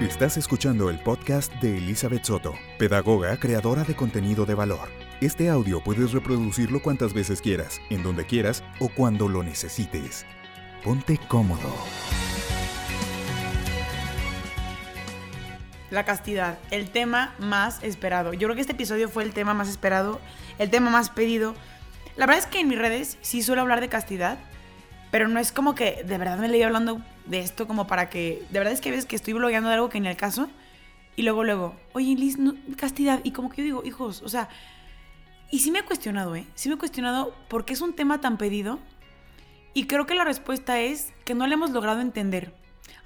Estás 0.00 0.38
escuchando 0.38 0.88
el 0.88 0.98
podcast 0.98 1.52
de 1.56 1.76
Elizabeth 1.76 2.24
Soto, 2.24 2.54
pedagoga 2.78 3.36
creadora 3.36 3.84
de 3.84 3.94
contenido 3.94 4.46
de 4.46 4.54
valor. 4.54 4.88
Este 5.20 5.50
audio 5.50 5.84
puedes 5.84 6.12
reproducirlo 6.12 6.80
cuantas 6.80 7.12
veces 7.12 7.42
quieras, 7.42 7.82
en 7.90 8.02
donde 8.02 8.24
quieras 8.24 8.64
o 8.78 8.88
cuando 8.88 9.28
lo 9.28 9.42
necesites. 9.42 10.24
Ponte 10.82 11.18
cómodo. 11.28 11.74
La 15.90 16.06
castidad, 16.06 16.58
el 16.70 16.88
tema 16.88 17.34
más 17.38 17.82
esperado. 17.82 18.32
Yo 18.32 18.48
creo 18.48 18.54
que 18.54 18.62
este 18.62 18.72
episodio 18.72 19.10
fue 19.10 19.22
el 19.22 19.34
tema 19.34 19.52
más 19.52 19.68
esperado, 19.68 20.18
el 20.58 20.70
tema 20.70 20.88
más 20.88 21.10
pedido. 21.10 21.54
La 22.16 22.24
verdad 22.24 22.42
es 22.42 22.50
que 22.50 22.60
en 22.60 22.68
mis 22.68 22.78
redes 22.78 23.18
sí 23.20 23.42
suelo 23.42 23.60
hablar 23.60 23.82
de 23.82 23.90
castidad, 23.90 24.38
pero 25.10 25.28
no 25.28 25.40
es 25.40 25.52
como 25.52 25.74
que 25.74 26.02
de 26.06 26.16
verdad 26.16 26.38
me 26.38 26.48
leí 26.48 26.62
hablando 26.62 27.02
de 27.30 27.40
esto 27.40 27.66
como 27.66 27.86
para 27.86 28.10
que... 28.10 28.44
De 28.50 28.58
verdad 28.58 28.74
es 28.74 28.80
que 28.80 28.90
ves 28.90 29.06
que 29.06 29.16
estoy 29.16 29.32
blogueando 29.32 29.70
algo 29.70 29.88
que 29.88 30.00
ni 30.00 30.08
el 30.08 30.16
caso. 30.16 30.50
Y 31.16 31.22
luego, 31.22 31.44
luego, 31.44 31.76
oye, 31.92 32.14
Liz, 32.16 32.36
castidad. 32.76 33.20
Y 33.24 33.30
como 33.30 33.50
que 33.50 33.58
yo 33.58 33.64
digo, 33.64 33.82
hijos, 33.84 34.22
o 34.22 34.28
sea... 34.28 34.48
Y 35.52 35.60
sí 35.60 35.70
me 35.70 35.80
he 35.80 35.84
cuestionado, 35.84 36.36
¿eh? 36.36 36.46
Sí 36.54 36.68
me 36.68 36.76
he 36.76 36.78
cuestionado 36.78 37.34
por 37.48 37.64
qué 37.64 37.72
es 37.72 37.80
un 37.80 37.94
tema 37.94 38.20
tan 38.20 38.36
pedido. 38.36 38.78
Y 39.74 39.86
creo 39.86 40.06
que 40.06 40.14
la 40.14 40.24
respuesta 40.24 40.80
es 40.80 41.12
que 41.24 41.34
no 41.34 41.46
le 41.46 41.54
hemos 41.54 41.70
logrado 41.70 42.00
entender. 42.00 42.54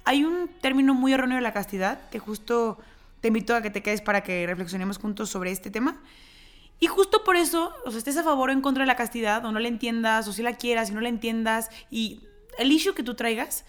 Hay 0.03 0.23
un 0.23 0.49
término 0.61 0.93
muy 0.93 1.13
erróneo 1.13 1.37
de 1.37 1.41
la 1.41 1.53
castidad 1.53 2.09
que 2.09 2.19
justo 2.19 2.77
te 3.21 3.29
invito 3.29 3.55
a 3.55 3.61
que 3.61 3.71
te 3.71 3.81
quedes 3.81 4.01
para 4.01 4.21
que 4.21 4.45
reflexionemos 4.45 4.99
juntos 4.99 5.29
sobre 5.29 5.51
este 5.51 5.71
tema. 5.71 6.01
Y 6.79 6.87
justo 6.87 7.23
por 7.23 7.35
eso, 7.35 7.73
o 7.85 7.89
sea, 7.89 7.97
estés 7.97 8.17
a 8.17 8.23
favor 8.23 8.49
o 8.49 8.53
en 8.53 8.61
contra 8.61 8.83
de 8.83 8.87
la 8.87 8.95
castidad, 8.95 9.43
o 9.45 9.51
no 9.51 9.59
la 9.59 9.67
entiendas, 9.67 10.27
o 10.27 10.33
si 10.33 10.43
la 10.43 10.53
quieras 10.53 10.89
y 10.89 10.93
no 10.93 11.01
la 11.01 11.09
entiendas, 11.09 11.69
y 11.89 12.21
el 12.59 12.71
issue 12.71 12.93
que 12.93 13.01
tú 13.01 13.15
traigas, 13.15 13.65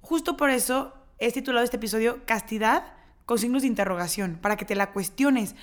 justo 0.00 0.36
por 0.36 0.50
eso 0.50 0.94
he 1.18 1.32
titulado 1.32 1.64
este 1.64 1.76
episodio 1.76 2.24
Castidad 2.26 2.92
con 3.26 3.38
signos 3.38 3.62
de 3.62 3.68
interrogación, 3.68 4.38
para 4.40 4.56
que 4.56 4.64
te 4.64 4.74
la 4.74 4.92
cuestiones. 4.92 5.54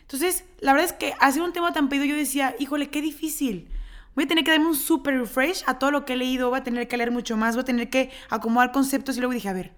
Entonces, 0.00 0.44
la 0.58 0.72
verdad 0.72 0.90
es 0.90 0.92
que 0.92 1.14
hace 1.20 1.40
un 1.40 1.52
tema 1.52 1.72
tan 1.72 1.88
pedido 1.88 2.06
yo 2.06 2.16
decía, 2.16 2.54
híjole, 2.58 2.90
qué 2.90 3.00
difícil. 3.00 3.68
Voy 4.14 4.24
a 4.24 4.28
tener 4.28 4.44
que 4.44 4.50
darme 4.50 4.66
un 4.66 4.76
super 4.76 5.18
refresh 5.18 5.62
a 5.66 5.78
todo 5.78 5.90
lo 5.90 6.04
que 6.04 6.14
he 6.14 6.16
leído, 6.16 6.50
voy 6.50 6.58
a 6.58 6.64
tener 6.64 6.88
que 6.88 6.96
leer 6.96 7.10
mucho 7.10 7.36
más, 7.36 7.54
voy 7.54 7.62
a 7.62 7.64
tener 7.64 7.90
que 7.90 8.10
acomodar 8.30 8.72
conceptos 8.72 9.16
y 9.16 9.20
luego 9.20 9.32
dije, 9.32 9.48
a 9.48 9.52
ver, 9.52 9.72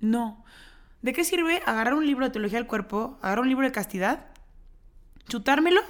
no. 0.00 0.44
¿De 1.02 1.12
qué 1.12 1.24
sirve 1.24 1.62
agarrar 1.66 1.94
un 1.94 2.06
libro 2.06 2.26
de 2.26 2.32
teología 2.32 2.58
del 2.58 2.66
cuerpo, 2.66 3.18
agarrar 3.22 3.40
un 3.40 3.48
libro 3.48 3.66
de 3.66 3.72
castidad, 3.72 4.26
chutármelo 5.28 5.80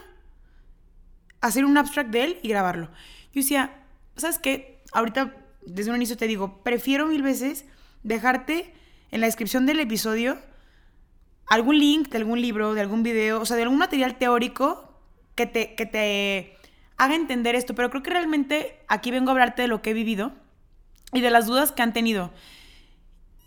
hacer 1.42 1.64
un 1.64 1.76
abstract 1.76 2.10
de 2.10 2.24
él 2.24 2.38
y 2.42 2.48
grabarlo. 2.48 2.86
Yo 3.32 3.42
decía, 3.42 3.84
¿sabes 4.16 4.38
qué? 4.38 4.80
Ahorita, 4.92 5.34
desde 5.66 5.91
un 5.91 5.96
inicio 5.96 6.16
te 6.16 6.27
digo, 6.27 6.62
prefiero 6.62 7.06
mil 7.06 7.22
veces 7.22 7.64
dejarte 8.02 8.72
en 9.10 9.20
la 9.20 9.27
descripción 9.27 9.66
del 9.66 9.80
episodio 9.80 10.38
algún 11.48 11.78
link 11.78 12.08
de 12.08 12.19
algún 12.19 12.41
libro, 12.41 12.74
de 12.74 12.80
algún 12.80 13.02
video, 13.02 13.41
o 13.41 13.46
sea, 13.46 13.56
de 13.56 13.64
algún 13.64 13.78
material 13.78 14.16
teórico 14.16 14.98
que 15.34 15.46
te, 15.46 15.74
que 15.74 15.86
te 15.86 16.56
haga 16.96 17.14
entender 17.14 17.54
esto. 17.54 17.74
Pero 17.74 17.91
creo 17.91 18.02
que 18.02 18.10
realmente 18.10 18.80
aquí 18.88 19.10
vengo 19.10 19.30
a 19.30 19.32
hablarte 19.32 19.62
de 19.62 19.69
lo 19.69 19.82
que 19.82 19.91
he 19.91 19.94
vivido 19.94 20.32
y 21.12 21.20
de 21.20 21.30
las 21.30 21.46
dudas 21.46 21.72
que 21.72 21.82
han 21.82 21.92
tenido. 21.92 22.32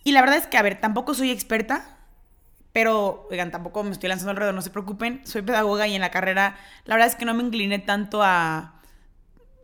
Y 0.03 0.11
la 0.11 0.21
verdad 0.21 0.37
es 0.37 0.45
que, 0.45 0.57
a 0.57 0.61
ver, 0.61 0.79
tampoco 0.79 1.15
soy 1.15 1.31
experta, 1.31 1.97
pero, 2.71 3.27
oigan, 3.31 3.51
tampoco 3.51 3.83
me 3.83 3.91
estoy 3.91 4.09
lanzando 4.09 4.31
alrededor, 4.31 4.53
no 4.53 4.61
se 4.61 4.69
preocupen. 4.69 5.21
Soy 5.25 5.41
pedagoga 5.41 5.87
y 5.87 5.95
en 5.95 6.01
la 6.01 6.11
carrera, 6.11 6.57
la 6.83 6.95
verdad 6.95 7.09
es 7.09 7.15
que 7.15 7.25
no 7.25 7.33
me 7.33 7.41
incliné 7.41 7.79
tanto 7.79 8.21
a 8.21 8.74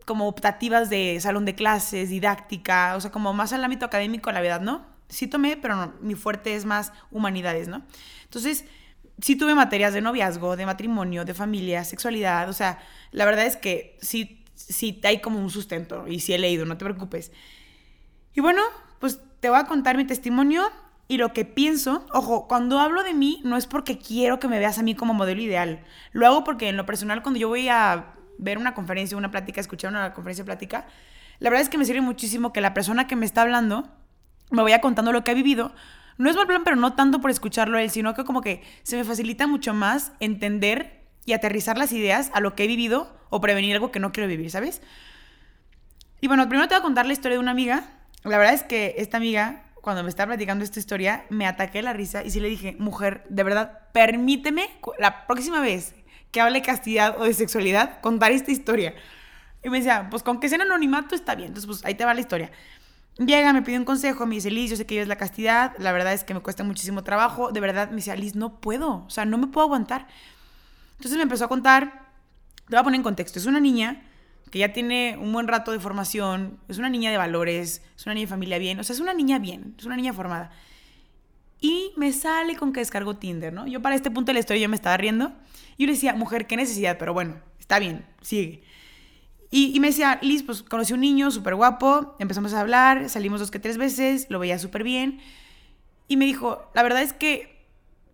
como 0.04 0.28
optativas 0.28 0.90
de 0.90 1.18
salón 1.20 1.44
de 1.44 1.54
clases, 1.54 2.08
didáctica, 2.10 2.96
o 2.96 3.00
sea, 3.00 3.10
como 3.10 3.32
más 3.32 3.52
al 3.52 3.64
ámbito 3.64 3.86
académico, 3.86 4.30
la 4.32 4.40
verdad, 4.40 4.60
¿no? 4.60 4.84
Sí 5.08 5.26
tomé, 5.26 5.56
pero 5.56 5.76
no, 5.76 5.92
mi 6.00 6.14
fuerte 6.14 6.54
es 6.54 6.64
más 6.64 6.92
humanidades, 7.10 7.68
¿no? 7.68 7.82
Entonces, 8.24 8.64
sí 9.20 9.36
tuve 9.36 9.54
materias 9.54 9.94
de 9.94 10.00
noviazgo, 10.00 10.56
de 10.56 10.66
matrimonio, 10.66 11.24
de 11.24 11.34
familia, 11.34 11.84
sexualidad, 11.84 12.48
o 12.48 12.52
sea, 12.52 12.80
la 13.10 13.24
verdad 13.24 13.46
es 13.46 13.56
que 13.56 13.98
sí, 14.00 14.44
sí 14.54 15.00
hay 15.04 15.20
como 15.20 15.38
un 15.38 15.50
sustento 15.50 16.06
y 16.08 16.20
sí 16.20 16.32
he 16.32 16.38
leído, 16.38 16.64
no 16.64 16.76
te 16.76 16.84
preocupes. 16.84 17.32
Y 18.34 18.40
bueno, 18.40 18.62
pues 18.98 19.20
te 19.40 19.50
voy 19.50 19.58
a 19.58 19.64
contar 19.64 19.96
mi 19.96 20.06
testimonio 20.06 20.70
y 21.08 21.18
lo 21.18 21.32
que 21.32 21.44
pienso, 21.44 22.06
ojo, 22.12 22.48
cuando 22.48 22.78
hablo 22.78 23.02
de 23.02 23.12
mí 23.12 23.42
no 23.44 23.56
es 23.56 23.66
porque 23.66 23.98
quiero 23.98 24.38
que 24.38 24.48
me 24.48 24.58
veas 24.58 24.78
a 24.78 24.82
mí 24.82 24.94
como 24.94 25.12
modelo 25.12 25.42
ideal. 25.42 25.84
Lo 26.12 26.26
hago 26.26 26.44
porque 26.44 26.68
en 26.68 26.76
lo 26.76 26.86
personal 26.86 27.22
cuando 27.22 27.38
yo 27.38 27.48
voy 27.48 27.68
a 27.68 28.14
ver 28.42 28.58
una 28.58 28.74
conferencia, 28.74 29.16
una 29.16 29.30
plática, 29.30 29.60
escuchar 29.60 29.90
una 29.90 30.12
conferencia 30.12 30.44
plática, 30.44 30.86
la 31.38 31.50
verdad 31.50 31.62
es 31.62 31.68
que 31.68 31.78
me 31.78 31.84
sirve 31.84 32.00
muchísimo 32.00 32.52
que 32.52 32.60
la 32.60 32.74
persona 32.74 33.06
que 33.06 33.16
me 33.16 33.26
está 33.26 33.42
hablando 33.42 33.88
me 34.50 34.62
vaya 34.62 34.80
contando 34.80 35.12
lo 35.12 35.24
que 35.24 35.30
ha 35.30 35.34
vivido. 35.34 35.74
No 36.18 36.28
es 36.28 36.36
mal 36.36 36.46
plan, 36.46 36.62
pero 36.64 36.76
no 36.76 36.94
tanto 36.94 37.20
por 37.20 37.30
escucharlo 37.30 37.78
él, 37.78 37.90
sino 37.90 38.14
que 38.14 38.24
como 38.24 38.42
que 38.42 38.62
se 38.82 38.96
me 38.96 39.04
facilita 39.04 39.46
mucho 39.46 39.74
más 39.74 40.12
entender 40.20 41.02
y 41.24 41.32
aterrizar 41.32 41.78
las 41.78 41.92
ideas 41.92 42.30
a 42.34 42.40
lo 42.40 42.54
que 42.54 42.64
he 42.64 42.66
vivido 42.66 43.16
o 43.30 43.40
prevenir 43.40 43.74
algo 43.74 43.90
que 43.90 44.00
no 44.00 44.12
quiero 44.12 44.28
vivir, 44.28 44.50
¿sabes? 44.50 44.82
Y 46.20 46.28
bueno, 46.28 46.48
primero 46.48 46.68
te 46.68 46.74
voy 46.74 46.80
a 46.80 46.82
contar 46.82 47.06
la 47.06 47.12
historia 47.12 47.36
de 47.36 47.40
una 47.40 47.52
amiga. 47.52 47.84
La 48.24 48.38
verdad 48.38 48.54
es 48.54 48.62
que 48.62 48.94
esta 48.98 49.16
amiga 49.16 49.64
cuando 49.82 50.04
me 50.04 50.08
estaba 50.08 50.28
platicando 50.28 50.64
esta 50.64 50.78
historia, 50.78 51.26
me 51.28 51.44
ataqué 51.44 51.82
la 51.82 51.92
risa 51.92 52.24
y 52.24 52.30
sí 52.30 52.38
le 52.38 52.48
dije, 52.48 52.76
mujer, 52.78 53.24
de 53.28 53.42
verdad, 53.42 53.80
permíteme 53.92 54.70
la 54.98 55.26
próxima 55.26 55.60
vez 55.60 55.96
que 56.32 56.40
hable 56.40 56.58
de 56.58 56.66
castidad 56.66 57.20
o 57.20 57.24
de 57.24 57.34
sexualidad, 57.34 58.00
contar 58.00 58.32
esta 58.32 58.50
historia. 58.50 58.94
Y 59.62 59.68
me 59.68 59.78
decía, 59.78 60.08
pues 60.10 60.24
con 60.24 60.40
que 60.40 60.48
sea 60.48 60.60
anonimato 60.60 61.14
está 61.14 61.36
bien, 61.36 61.48
entonces 61.48 61.66
pues 61.66 61.84
ahí 61.84 61.94
te 61.94 62.04
va 62.04 62.14
la 62.14 62.20
historia. 62.20 62.50
Llega, 63.18 63.52
me 63.52 63.60
pide 63.62 63.78
un 63.78 63.84
consejo, 63.84 64.26
me 64.26 64.36
dice, 64.36 64.50
Liz, 64.50 64.70
yo 64.70 64.76
sé 64.76 64.86
que 64.86 64.94
yo 64.96 65.02
es 65.02 65.08
la 65.08 65.16
castidad, 65.16 65.74
la 65.78 65.92
verdad 65.92 66.14
es 66.14 66.24
que 66.24 66.32
me 66.32 66.40
cuesta 66.40 66.64
muchísimo 66.64 67.04
trabajo, 67.04 67.52
de 67.52 67.60
verdad 67.60 67.90
me 67.90 67.96
dice, 67.96 68.16
Liz, 68.16 68.34
no 68.34 68.60
puedo, 68.60 69.04
o 69.04 69.10
sea, 69.10 69.26
no 69.26 69.36
me 69.36 69.46
puedo 69.46 69.66
aguantar. 69.66 70.08
Entonces 70.92 71.18
me 71.18 71.22
empezó 71.22 71.44
a 71.44 71.48
contar, 71.48 72.08
te 72.68 72.74
voy 72.74 72.78
a 72.78 72.82
poner 72.82 72.98
en 72.98 73.04
contexto, 73.04 73.38
es 73.38 73.46
una 73.46 73.60
niña 73.60 74.02
que 74.50 74.58
ya 74.58 74.72
tiene 74.72 75.18
un 75.20 75.32
buen 75.32 75.46
rato 75.46 75.72
de 75.72 75.80
formación, 75.80 76.58
es 76.68 76.78
una 76.78 76.88
niña 76.88 77.10
de 77.10 77.18
valores, 77.18 77.82
es 77.96 78.06
una 78.06 78.14
niña 78.14 78.26
de 78.26 78.30
familia 78.30 78.58
bien, 78.58 78.80
o 78.80 78.84
sea, 78.84 78.94
es 78.94 79.00
una 79.00 79.12
niña 79.12 79.38
bien, 79.38 79.74
es 79.78 79.84
una 79.84 79.96
niña 79.96 80.14
formada. 80.14 80.50
Y 81.62 81.92
me 81.96 82.12
sale 82.12 82.56
con 82.56 82.72
que 82.72 82.80
descargo 82.80 83.16
Tinder, 83.16 83.52
¿no? 83.52 83.68
Yo 83.68 83.80
para 83.80 83.94
este 83.94 84.10
punto 84.10 84.30
de 84.30 84.34
la 84.34 84.40
historia 84.40 84.62
yo 84.62 84.68
me 84.68 84.74
estaba 84.74 84.96
riendo. 84.96 85.32
Y 85.76 85.84
yo 85.84 85.86
le 85.86 85.92
decía, 85.92 86.12
mujer, 86.12 86.48
qué 86.48 86.56
necesidad, 86.56 86.98
pero 86.98 87.14
bueno, 87.14 87.36
está 87.60 87.78
bien, 87.78 88.04
sigue. 88.20 88.64
Y, 89.54 89.78
me 89.80 89.88
decía, 89.88 90.18
Liz, 90.22 90.42
pues 90.42 90.62
conocí 90.62 90.92
un 90.94 91.00
niño 91.00 91.30
súper 91.30 91.54
guapo, 91.54 92.16
empezamos 92.18 92.54
a 92.54 92.60
hablar, 92.60 93.10
salimos 93.10 93.38
dos 93.38 93.50
que 93.50 93.58
tres 93.58 93.76
veces, 93.76 94.26
lo 94.28 94.38
veía 94.38 94.58
súper 94.58 94.82
bien. 94.82 95.20
Y 96.08 96.16
me 96.16 96.24
dijo, 96.24 96.70
la 96.74 96.82
verdad 96.82 97.02
es 97.02 97.12
que, 97.12 97.64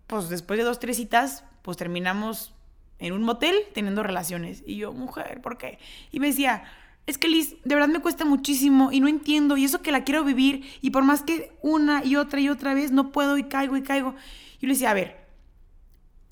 pues 0.05 0.29
después 0.29 0.59
de 0.59 0.65
dos, 0.65 0.79
tres 0.79 0.97
citas, 0.97 1.45
pues 1.61 1.77
terminamos 1.77 2.53
en 2.99 3.13
un 3.13 3.23
motel 3.23 3.55
teniendo 3.73 4.03
relaciones. 4.03 4.63
Y 4.67 4.75
yo, 4.75 4.93
mujer, 4.93 5.41
¿por 5.41 5.57
qué? 5.57 5.79
Y 6.11 6.19
me 6.19 6.27
decía, 6.27 6.65
es 7.05 7.17
que 7.17 7.27
Liz, 7.27 7.55
de 7.63 7.75
verdad 7.75 7.89
me 7.89 8.01
cuesta 8.01 8.25
muchísimo 8.25 8.91
y 8.91 8.99
no 8.99 9.07
entiendo 9.07 9.57
y 9.57 9.65
eso 9.65 9.81
que 9.81 9.91
la 9.91 10.03
quiero 10.03 10.23
vivir 10.23 10.63
y 10.81 10.91
por 10.91 11.03
más 11.03 11.23
que 11.23 11.51
una 11.61 12.03
y 12.05 12.15
otra 12.15 12.39
y 12.39 12.49
otra 12.49 12.73
vez 12.73 12.91
no 12.91 13.11
puedo 13.11 13.37
y 13.37 13.43
caigo 13.43 13.77
y 13.77 13.81
caigo. 13.81 14.15
Yo 14.59 14.67
le 14.67 14.73
decía, 14.73 14.91
a 14.91 14.93
ver, 14.93 15.25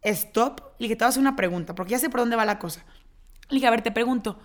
stop, 0.04 0.62
le 0.80 0.86
dije, 0.86 0.96
te 0.96 1.04
voy 1.04 1.08
a 1.08 1.10
hacer 1.10 1.22
una 1.22 1.36
pregunta, 1.36 1.74
porque 1.74 1.92
ya 1.92 2.00
sé 2.00 2.10
por 2.10 2.20
dónde 2.20 2.36
va 2.36 2.46
la 2.46 2.60
cosa. 2.60 2.86
Le 3.50 3.56
dije, 3.56 3.68
a 3.68 3.72
ver, 3.72 3.82
te 3.82 3.92
pregunto, 3.92 4.40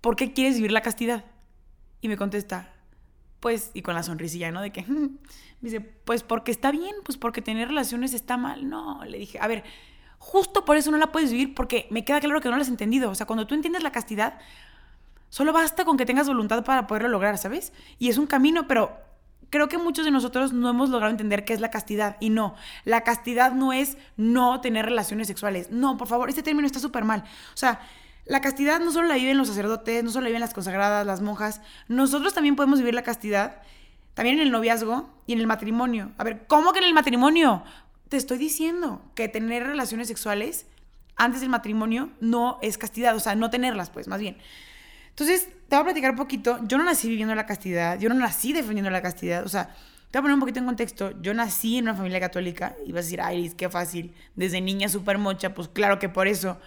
¿por 0.00 0.16
qué 0.16 0.32
quieres 0.32 0.56
vivir 0.56 0.72
la 0.72 0.80
castidad? 0.80 1.24
Y 2.00 2.08
me 2.08 2.16
contesta, 2.16 2.72
pues, 3.40 3.70
y 3.74 3.82
con 3.82 3.94
la 3.94 4.02
sonrisilla, 4.02 4.52
¿no? 4.52 4.62
De 4.62 4.70
que, 4.70 4.82
me 4.88 5.10
dice, 5.60 5.80
pues 5.80 6.22
porque 6.22 6.52
está 6.52 6.70
bien, 6.70 6.94
pues 7.04 7.18
porque 7.18 7.42
tener 7.42 7.68
relaciones 7.68 8.14
está 8.14 8.36
mal. 8.36 8.68
No, 8.68 9.04
le 9.04 9.18
dije, 9.18 9.38
a 9.40 9.46
ver, 9.48 9.64
Justo 10.18 10.64
por 10.64 10.76
eso 10.76 10.90
no 10.90 10.98
la 10.98 11.12
puedes 11.12 11.30
vivir 11.30 11.54
porque 11.54 11.86
me 11.90 12.04
queda 12.04 12.20
claro 12.20 12.40
que 12.40 12.48
no 12.48 12.56
la 12.56 12.62
has 12.62 12.68
entendido. 12.68 13.10
O 13.10 13.14
sea, 13.14 13.26
cuando 13.26 13.46
tú 13.46 13.54
entiendes 13.54 13.82
la 13.82 13.92
castidad, 13.92 14.38
solo 15.36 15.52
basta 15.52 15.84
con 15.84 15.98
que 15.98 16.06
tengas 16.06 16.26
voluntad 16.26 16.64
para 16.64 16.86
poderlo 16.86 17.08
lograr, 17.08 17.36
¿sabes? 17.36 17.74
Y 17.98 18.08
es 18.08 18.16
un 18.16 18.26
camino, 18.26 18.66
pero 18.66 18.96
creo 19.50 19.68
que 19.68 19.76
muchos 19.76 20.06
de 20.06 20.10
nosotros 20.10 20.54
no 20.54 20.70
hemos 20.70 20.88
logrado 20.88 21.10
entender 21.10 21.44
qué 21.44 21.52
es 21.52 21.60
la 21.60 21.70
castidad. 21.70 22.16
Y 22.20 22.30
no, 22.30 22.54
la 22.86 23.02
castidad 23.02 23.52
no 23.52 23.72
es 23.72 23.98
no 24.16 24.60
tener 24.60 24.86
relaciones 24.86 25.26
sexuales. 25.26 25.70
No, 25.70 25.98
por 25.98 26.08
favor, 26.08 26.30
este 26.30 26.42
término 26.42 26.66
está 26.66 26.78
súper 26.78 27.04
mal. 27.04 27.24
O 27.52 27.56
sea, 27.56 27.80
la 28.24 28.40
castidad 28.40 28.80
no 28.80 28.92
solo 28.92 29.08
la 29.08 29.16
viven 29.16 29.36
los 29.36 29.48
sacerdotes, 29.48 30.02
no 30.02 30.10
solo 30.10 30.22
la 30.22 30.28
viven 30.28 30.40
las 30.40 30.54
consagradas, 30.54 31.06
las 31.06 31.20
monjas. 31.20 31.60
Nosotros 31.86 32.32
también 32.32 32.56
podemos 32.56 32.78
vivir 32.78 32.94
la 32.94 33.02
castidad, 33.02 33.60
también 34.14 34.36
en 34.36 34.42
el 34.42 34.50
noviazgo 34.50 35.10
y 35.26 35.34
en 35.34 35.40
el 35.40 35.46
matrimonio. 35.46 36.12
A 36.16 36.24
ver, 36.24 36.46
¿cómo 36.46 36.72
que 36.72 36.78
en 36.78 36.86
el 36.86 36.94
matrimonio? 36.94 37.62
te 38.08 38.16
estoy 38.16 38.38
diciendo 38.38 39.02
que 39.14 39.28
tener 39.28 39.64
relaciones 39.64 40.08
sexuales 40.08 40.66
antes 41.16 41.40
del 41.40 41.50
matrimonio 41.50 42.10
no 42.20 42.58
es 42.62 42.78
castidad, 42.78 43.16
o 43.16 43.20
sea, 43.20 43.34
no 43.34 43.50
tenerlas, 43.50 43.90
pues, 43.90 44.06
más 44.06 44.20
bien. 44.20 44.36
Entonces, 45.18 45.48
te 45.68 45.76
voy 45.76 45.80
a 45.80 45.84
platicar 45.84 46.10
un 46.10 46.16
poquito. 46.16 46.58
Yo 46.64 46.76
no 46.76 46.84
nací 46.84 47.08
viviendo 47.08 47.34
la 47.34 47.46
castidad, 47.46 47.98
yo 47.98 48.10
no 48.10 48.14
nací 48.16 48.52
defendiendo 48.52 48.90
la 48.90 49.00
castidad, 49.00 49.44
o 49.46 49.48
sea, 49.48 49.74
te 50.10 50.18
voy 50.18 50.18
a 50.18 50.22
poner 50.22 50.34
un 50.34 50.40
poquito 50.40 50.58
en 50.60 50.66
contexto. 50.66 51.10
Yo 51.22 51.32
nací 51.32 51.78
en 51.78 51.84
una 51.84 51.94
familia 51.94 52.20
católica 52.20 52.76
y 52.86 52.92
vas 52.92 53.00
a 53.00 53.04
decir, 53.04 53.20
ay, 53.22 53.50
qué 53.56 53.70
fácil, 53.70 54.14
desde 54.34 54.60
niña 54.60 54.90
súper 54.90 55.16
mocha, 55.16 55.54
pues 55.54 55.68
claro 55.68 55.98
que 55.98 56.10
por 56.10 56.28
eso. 56.28 56.58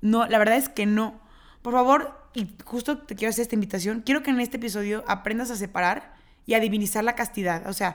No, 0.00 0.26
la 0.26 0.38
verdad 0.38 0.56
es 0.56 0.70
que 0.70 0.86
no. 0.86 1.20
Por 1.60 1.74
favor, 1.74 2.18
y 2.34 2.48
justo 2.64 2.96
te 2.98 3.14
quiero 3.14 3.28
hacer 3.30 3.42
esta 3.42 3.54
invitación, 3.56 4.00
quiero 4.00 4.22
que 4.22 4.30
en 4.30 4.40
este 4.40 4.56
episodio 4.56 5.04
aprendas 5.06 5.50
a 5.50 5.56
separar 5.56 6.14
y 6.46 6.54
a 6.54 6.60
divinizar 6.60 7.04
la 7.04 7.14
castidad. 7.14 7.66
O 7.68 7.74
sea, 7.74 7.94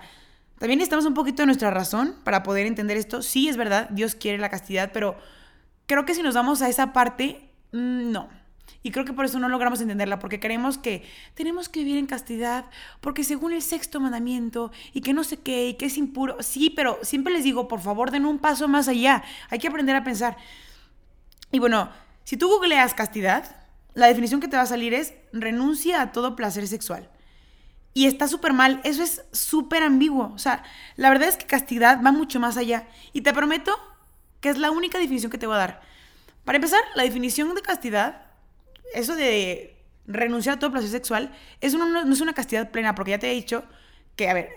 También 0.60 0.77
necesitamos 0.77 1.06
un 1.06 1.13
poquito 1.15 1.42
de 1.42 1.48
nuestra 1.48 1.71
razón 1.71 2.15
para 2.24 2.44
poder 2.44 2.68
entender 2.68 2.95
esto. 2.98 3.21
Sí, 3.21 3.50
es 3.50 3.57
verdad, 3.57 3.89
Dios 3.89 4.15
quiere 4.15 4.38
la 4.38 4.50
castidad, 4.50 4.92
pero 4.94 5.18
creo 5.88 6.06
que 6.06 6.13
si 6.15 6.21
nos 6.24 6.36
vamos 6.36 6.62
a 6.62 6.69
esa 6.69 6.94
parte, 6.94 7.50
mm, 7.74 8.12
no. 8.12 8.30
Y 8.81 8.92
creo 8.92 9.06
que 9.06 9.13
por 9.13 9.25
eso 9.25 9.39
no 9.39 9.48
logramos 9.48 9.80
entenderla, 9.80 10.19
porque 10.19 10.39
creemos 10.39 10.77
que 10.77 11.04
tenemos 11.36 11.69
que 11.69 11.80
vivir 11.80 11.98
en 11.98 12.06
castidad, 12.06 12.65
porque 13.00 13.24
según 13.24 13.54
el 13.54 13.62
sexto 13.62 14.01
mandamiento, 14.01 14.71
y 14.94 15.01
que 15.01 15.13
no 15.13 15.24
sé 15.24 15.38
qué, 15.38 15.69
y 15.69 15.74
que 15.75 15.86
es 15.86 15.98
impuro. 15.98 16.38
Sí, 16.42 16.69
pero 16.69 17.00
siempre 17.01 17.33
les 17.33 17.45
digo, 17.45 17.69
por 17.69 17.80
favor, 17.80 18.12
den 18.12 18.25
un 18.25 18.39
paso 18.39 18.68
más 18.68 18.89
allá. 18.89 19.24
Hay 19.50 19.60
que 19.60 19.68
aprender 19.68 19.95
a 19.95 20.04
pensar. 20.04 20.36
Y 21.51 21.60
bueno, 21.60 21.89
si 22.25 22.36
tú 22.36 22.50
googleas 22.50 22.94
castidad, 22.94 23.56
la 23.94 24.07
definición 24.07 24.42
que 24.42 24.48
te 24.48 24.57
va 24.57 24.63
a 24.63 24.68
salir 24.68 24.94
es 24.94 25.13
renuncia 25.31 26.01
a 26.01 26.12
todo 26.12 26.36
placer 26.36 26.68
sexual. 26.68 27.10
Y 27.94 28.07
está 28.07 28.27
súper 28.27 28.54
mal, 28.54 28.81
eso 28.83 29.04
es 29.04 29.24
súper 29.31 29.83
ambiguo. 29.83 30.31
O 30.33 30.39
sea, 30.39 30.63
la 30.95 31.10
verdad 31.10 31.30
es 31.30 31.38
que 31.38 31.45
castidad 31.45 32.01
va 32.04 32.12
mucho 32.12 32.39
más 32.39 32.57
allá. 32.57 32.88
Y 33.13 33.21
te 33.21 33.33
prometo 33.33 33.71
que 34.42 34.50
es 34.50 34.57
la 34.57 34.71
única 34.71 34.98
definición 34.98 35.31
que 35.31 35.38
te 35.38 35.48
voy 35.48 35.56
a 35.56 35.60
dar. 35.60 35.81
Para 36.44 36.57
empezar, 36.57 36.81
la 36.95 37.04
definición 37.04 37.54
de 37.54 37.62
castidad, 37.62 38.23
eso 38.94 39.16
de 39.16 39.75
renunciar 40.06 40.56
a 40.56 40.60
todo 40.60 40.72
placer 40.72 40.90
sexual, 40.90 41.31
es 41.62 41.74
no 41.74 42.12
es 42.12 42.22
una 42.22 42.34
castidad 42.34 42.72
plena, 42.72 42.95
porque 42.95 43.12
ya 43.12 43.19
te 43.19 43.31
he 43.31 43.34
dicho 43.34 43.63
que, 44.16 44.30
a 44.30 44.34
ver, 44.34 44.50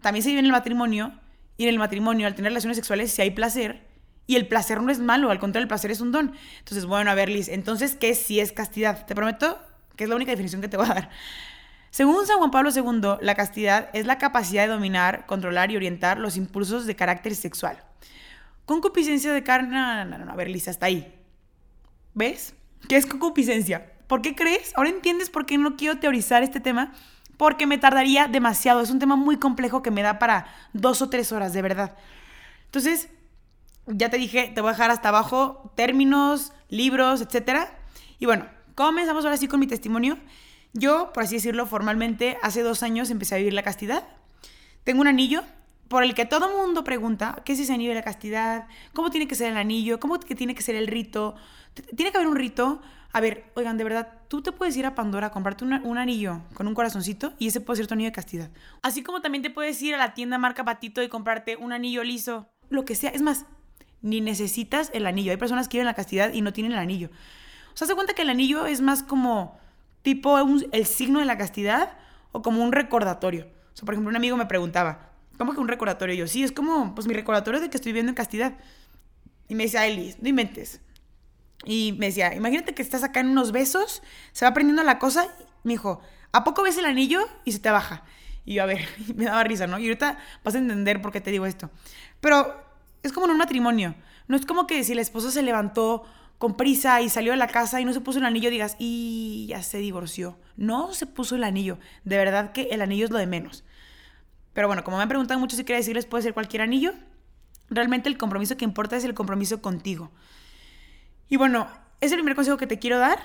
también 0.00 0.22
se 0.22 0.30
vive 0.30 0.40
en 0.40 0.46
el 0.46 0.52
matrimonio, 0.52 1.12
y 1.56 1.64
en 1.64 1.68
el 1.70 1.78
matrimonio, 1.78 2.26
al 2.26 2.34
tener 2.34 2.52
relaciones 2.52 2.76
sexuales, 2.76 3.12
si 3.12 3.20
hay 3.20 3.32
placer, 3.32 3.86
y 4.26 4.36
el 4.36 4.48
placer 4.48 4.80
no 4.80 4.90
es 4.90 4.98
malo, 4.98 5.30
al 5.30 5.38
contrario, 5.38 5.64
el 5.64 5.68
placer 5.68 5.90
es 5.90 6.00
un 6.00 6.10
don. 6.10 6.32
Entonces, 6.58 6.86
bueno, 6.86 7.10
a 7.10 7.14
ver, 7.14 7.28
Liz, 7.28 7.48
entonces, 7.48 7.96
¿qué 7.96 8.14
si 8.14 8.40
es 8.40 8.52
castidad? 8.52 9.04
Te 9.04 9.14
prometo 9.14 9.58
que 9.96 10.04
es 10.04 10.08
la 10.08 10.16
única 10.16 10.30
definición 10.30 10.62
que 10.62 10.68
te 10.68 10.78
voy 10.78 10.86
a 10.86 10.94
dar. 10.94 11.10
Según 11.90 12.26
San 12.26 12.38
Juan 12.38 12.50
Pablo 12.50 12.70
II, 12.74 13.18
la 13.20 13.34
castidad 13.34 13.90
es 13.92 14.06
la 14.06 14.16
capacidad 14.16 14.62
de 14.62 14.72
dominar, 14.72 15.26
controlar 15.26 15.70
y 15.70 15.76
orientar 15.76 16.18
los 16.18 16.38
impulsos 16.38 16.86
de 16.86 16.96
carácter 16.96 17.34
sexual. 17.34 17.82
Concupiscencia 18.64 19.32
de 19.32 19.42
carne. 19.42 19.68
No, 19.68 20.04
no, 20.06 20.24
no, 20.24 20.32
a 20.32 20.36
ver, 20.36 20.48
Lisa, 20.48 20.70
hasta 20.70 20.86
ahí. 20.86 21.12
¿Ves? 22.14 22.54
¿Qué 22.88 22.96
es 22.96 23.06
concupiscencia? 23.06 23.92
¿Por 24.06 24.22
qué 24.22 24.34
crees? 24.34 24.72
Ahora 24.76 24.90
entiendes 24.90 25.30
por 25.30 25.46
qué 25.46 25.58
no 25.58 25.76
quiero 25.76 25.98
teorizar 25.98 26.42
este 26.42 26.60
tema. 26.60 26.92
Porque 27.36 27.66
me 27.66 27.78
tardaría 27.78 28.26
demasiado. 28.26 28.80
Es 28.80 28.90
un 28.90 28.98
tema 28.98 29.16
muy 29.16 29.38
complejo 29.38 29.82
que 29.82 29.90
me 29.90 30.02
da 30.02 30.18
para 30.18 30.46
dos 30.72 31.00
o 31.00 31.08
tres 31.08 31.32
horas, 31.32 31.52
de 31.52 31.62
verdad. 31.62 31.96
Entonces, 32.66 33.08
ya 33.86 34.10
te 34.10 34.18
dije, 34.18 34.52
te 34.54 34.60
voy 34.60 34.68
a 34.68 34.72
dejar 34.72 34.90
hasta 34.90 35.08
abajo 35.08 35.72
términos, 35.74 36.52
libros, 36.68 37.22
etc. 37.22 37.68
Y 38.18 38.26
bueno, 38.26 38.46
comenzamos 38.74 39.24
ahora 39.24 39.36
sí 39.36 39.48
con 39.48 39.60
mi 39.60 39.66
testimonio. 39.66 40.18
Yo, 40.72 41.12
por 41.12 41.24
así 41.24 41.36
decirlo, 41.36 41.66
formalmente, 41.66 42.38
hace 42.42 42.62
dos 42.62 42.82
años 42.82 43.10
empecé 43.10 43.34
a 43.34 43.38
vivir 43.38 43.54
la 43.54 43.62
castidad. 43.62 44.06
Tengo 44.84 45.00
un 45.00 45.08
anillo 45.08 45.42
por 45.90 46.04
el 46.04 46.14
que 46.14 46.24
todo 46.24 46.56
mundo 46.56 46.84
pregunta, 46.84 47.42
¿qué 47.44 47.54
es 47.54 47.58
ese 47.58 47.72
anillo 47.72 47.90
de 47.90 47.96
la 47.96 48.02
castidad? 48.02 48.68
¿Cómo 48.94 49.10
tiene 49.10 49.26
que 49.26 49.34
ser 49.34 49.50
el 49.50 49.56
anillo? 49.56 49.98
¿Cómo 49.98 50.20
que 50.20 50.36
tiene 50.36 50.54
que 50.54 50.62
ser 50.62 50.76
el 50.76 50.86
rito? 50.86 51.34
¿Tiene 51.96 52.12
que 52.12 52.16
haber 52.16 52.28
un 52.28 52.36
rito? 52.36 52.80
A 53.12 53.20
ver, 53.20 53.50
oigan, 53.56 53.76
de 53.76 53.82
verdad, 53.82 54.20
tú 54.28 54.40
te 54.40 54.52
puedes 54.52 54.76
ir 54.76 54.86
a 54.86 54.94
Pandora 54.94 55.26
a 55.26 55.30
comprarte 55.32 55.64
un 55.64 55.98
anillo 55.98 56.42
con 56.54 56.68
un 56.68 56.74
corazoncito 56.74 57.32
y 57.40 57.48
ese 57.48 57.60
puede 57.60 57.78
ser 57.78 57.88
tu 57.88 57.94
anillo 57.94 58.10
de 58.10 58.12
castidad. 58.12 58.50
Así 58.82 59.02
como 59.02 59.20
también 59.20 59.42
te 59.42 59.50
puedes 59.50 59.82
ir 59.82 59.96
a 59.96 59.98
la 59.98 60.14
tienda 60.14 60.38
marca 60.38 60.64
Patito 60.64 61.02
y 61.02 61.08
comprarte 61.08 61.56
un 61.56 61.72
anillo 61.72 62.04
liso, 62.04 62.48
lo 62.68 62.84
que 62.84 62.94
sea. 62.94 63.10
Es 63.10 63.20
más, 63.20 63.46
ni 64.00 64.20
necesitas 64.20 64.92
el 64.94 65.08
anillo. 65.08 65.32
Hay 65.32 65.38
personas 65.38 65.66
que 65.66 65.72
quieren 65.72 65.86
la 65.86 65.94
castidad 65.94 66.32
y 66.32 66.40
no 66.40 66.52
tienen 66.52 66.70
el 66.70 66.78
anillo. 66.78 67.10
O 67.74 67.76
sea, 67.76 67.88
se 67.88 67.96
cuenta 67.96 68.14
que 68.14 68.22
el 68.22 68.30
anillo 68.30 68.66
es 68.66 68.80
más 68.80 69.02
como 69.02 69.58
tipo 70.02 70.38
el 70.70 70.86
signo 70.86 71.18
de 71.18 71.24
la 71.24 71.36
castidad 71.36 71.98
o 72.30 72.42
como 72.42 72.62
un 72.62 72.70
recordatorio. 72.70 73.48
O 73.82 73.84
por 73.84 73.94
ejemplo, 73.94 74.08
un 74.08 74.16
amigo 74.16 74.36
me 74.36 74.46
preguntaba, 74.46 75.09
¿cómo 75.40 75.54
que 75.54 75.60
un 75.60 75.68
recordatorio? 75.68 76.14
Y 76.14 76.18
yo, 76.18 76.26
sí, 76.26 76.44
es 76.44 76.52
como, 76.52 76.94
pues 76.94 77.06
mi 77.06 77.14
recordatorio 77.14 77.60
de 77.60 77.70
que 77.70 77.78
estoy 77.78 77.92
viviendo 77.92 78.10
en 78.10 78.14
castidad. 78.14 78.52
Y 79.48 79.54
me 79.54 79.62
decía, 79.62 79.86
Elis, 79.86 80.20
no 80.20 80.28
inventes. 80.28 80.82
Y 81.64 81.96
me 81.98 82.06
decía, 82.06 82.34
imagínate 82.34 82.74
que 82.74 82.82
estás 82.82 83.02
acá 83.04 83.20
en 83.20 83.28
unos 83.30 83.50
besos, 83.50 84.02
se 84.32 84.44
va 84.44 84.50
aprendiendo 84.50 84.82
la 84.82 84.98
cosa. 84.98 85.28
Me 85.64 85.72
dijo, 85.72 86.02
¿a 86.32 86.44
poco 86.44 86.62
ves 86.62 86.76
el 86.76 86.84
anillo 86.84 87.26
y 87.46 87.52
se 87.52 87.58
te 87.58 87.70
baja? 87.70 88.04
Y 88.44 88.52
yo, 88.52 88.64
a 88.64 88.66
ver, 88.66 88.86
me 89.16 89.24
daba 89.24 89.42
risa, 89.42 89.66
¿no? 89.66 89.78
Y 89.78 89.84
ahorita 89.84 90.18
vas 90.44 90.54
a 90.54 90.58
entender 90.58 91.00
por 91.00 91.10
qué 91.10 91.22
te 91.22 91.30
digo 91.30 91.46
esto. 91.46 91.70
Pero 92.20 92.62
es 93.02 93.10
como 93.10 93.24
en 93.24 93.32
un 93.32 93.38
matrimonio. 93.38 93.94
No 94.28 94.36
es 94.36 94.44
como 94.44 94.66
que 94.66 94.84
si 94.84 94.92
la 94.92 95.00
esposa 95.00 95.30
se 95.30 95.42
levantó 95.42 96.04
con 96.36 96.54
prisa 96.54 97.00
y 97.00 97.08
salió 97.08 97.32
de 97.32 97.38
la 97.38 97.48
casa 97.48 97.80
y 97.80 97.86
no 97.86 97.94
se 97.94 98.02
puso 98.02 98.18
el 98.18 98.26
anillo, 98.26 98.50
digas, 98.50 98.76
y 98.78 99.46
ya 99.48 99.62
se 99.62 99.78
divorció. 99.78 100.36
No 100.58 100.92
se 100.92 101.06
puso 101.06 101.36
el 101.36 101.44
anillo. 101.44 101.78
De 102.04 102.18
verdad 102.18 102.52
que 102.52 102.68
el 102.72 102.82
anillo 102.82 103.06
es 103.06 103.10
lo 103.10 103.16
de 103.16 103.26
menos. 103.26 103.64
Pero 104.52 104.66
bueno, 104.66 104.84
como 104.84 104.96
me 104.96 105.02
han 105.02 105.08
preguntado 105.08 105.38
mucho 105.38 105.56
si 105.56 105.64
quiere 105.64 105.80
decirles, 105.80 106.06
puede 106.06 106.22
ser 106.22 106.34
cualquier 106.34 106.62
anillo. 106.62 106.92
Realmente 107.68 108.08
el 108.08 108.18
compromiso 108.18 108.56
que 108.56 108.64
importa 108.64 108.96
es 108.96 109.04
el 109.04 109.14
compromiso 109.14 109.62
contigo. 109.62 110.10
Y 111.28 111.36
bueno, 111.36 111.68
es 112.00 112.10
el 112.12 112.18
primer 112.18 112.34
consejo 112.34 112.56
que 112.56 112.66
te 112.66 112.78
quiero 112.78 112.98
dar. 112.98 113.20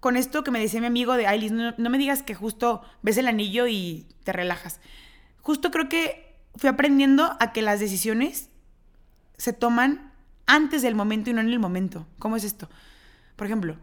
Con 0.00 0.16
esto 0.16 0.42
que 0.42 0.50
me 0.50 0.58
decía 0.58 0.80
mi 0.80 0.86
amigo 0.86 1.14
de 1.14 1.26
Ailis, 1.26 1.52
no, 1.52 1.74
no 1.76 1.90
me 1.90 1.98
digas 1.98 2.22
que 2.22 2.34
justo 2.34 2.82
ves 3.02 3.18
el 3.18 3.28
anillo 3.28 3.66
y 3.66 4.06
te 4.24 4.32
relajas. 4.32 4.80
Justo 5.42 5.70
creo 5.70 5.88
que 5.88 6.36
fui 6.56 6.68
aprendiendo 6.68 7.36
a 7.38 7.52
que 7.52 7.62
las 7.62 7.80
decisiones 7.80 8.50
se 9.36 9.52
toman 9.52 10.12
antes 10.46 10.82
del 10.82 10.94
momento 10.94 11.30
y 11.30 11.32
no 11.32 11.40
en 11.40 11.48
el 11.48 11.58
momento. 11.58 12.06
¿Cómo 12.18 12.36
es 12.36 12.44
esto? 12.44 12.68
Por 13.36 13.46
ejemplo, 13.46 13.76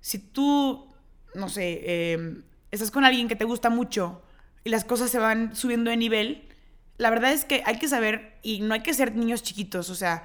si 0.00 0.18
tú, 0.18 0.86
no 1.34 1.48
sé, 1.48 2.12
em, 2.12 2.42
estás 2.70 2.90
con 2.90 3.04
alguien 3.04 3.26
que 3.26 3.36
te 3.36 3.44
gusta 3.44 3.70
mucho 3.70 4.22
y 4.64 4.70
las 4.70 4.84
cosas 4.84 5.10
se 5.10 5.18
van 5.18 5.54
subiendo 5.54 5.90
de 5.90 5.96
nivel, 5.96 6.48
la 6.96 7.10
verdad 7.10 7.32
es 7.32 7.44
que 7.44 7.62
hay 7.66 7.78
que 7.78 7.88
saber, 7.88 8.38
y 8.42 8.60
no 8.60 8.74
hay 8.74 8.80
que 8.80 8.94
ser 8.94 9.14
niños 9.14 9.42
chiquitos, 9.42 9.90
o 9.90 9.94
sea, 9.94 10.24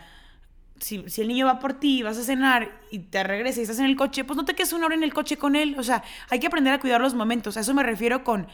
si, 0.82 1.04
el 1.18 1.28
niño 1.28 1.46
va 1.46 1.60
por 1.60 1.74
ti, 1.74 2.04
vas 2.04 2.18
a 2.18 2.24
cenar 2.24 2.72
y 2.92 3.00
te 3.00 3.24
regresa 3.24 3.60
y 3.60 3.64
estás 3.64 3.80
en 3.80 3.86
el 3.86 3.96
coche, 3.96 4.24
pues 4.24 4.38
no 4.38 4.46
te 4.46 4.54
quedes 4.54 4.74
una 4.74 4.86
hora 4.86 4.96
en 4.96 5.04
el 5.04 5.14
coche 5.14 5.38
con 5.38 5.56
él. 5.56 5.76
O 5.78 5.84
sea, 5.84 6.04
hay 6.30 6.40
que 6.40 6.48
aprender 6.48 6.74
a 6.74 6.80
cuidar 6.80 7.02
los 7.02 7.14
momentos. 7.14 7.58
A 7.58 7.62
eso 7.62 7.74
me 7.74 7.84
refiero 7.84 8.24
con 8.24 8.48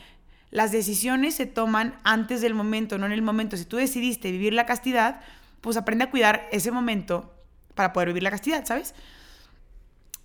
las 0.52 0.72
decisiones 0.72 1.36
se 1.36 1.46
toman 1.46 1.96
antes 2.04 2.42
del 2.42 2.54
momento, 2.54 2.98
no 2.98 3.06
en 3.06 3.12
el 3.12 3.22
momento. 3.22 3.58
Si 3.58 3.66
tú 3.66 3.78
decidiste 3.78 4.32
vivir 4.32 4.54
la 4.54 4.66
castidad, 4.66 5.22
pues 5.62 5.78
aprende 5.78 6.06
a 6.06 6.12
cuidar 6.12 6.48
ese 6.52 6.72
momento 6.72 7.34
para 7.74 7.94
poder 7.94 8.10
vivir 8.10 8.24
la 8.24 8.32
castidad, 8.32 8.66
¿sabes? 8.66 8.96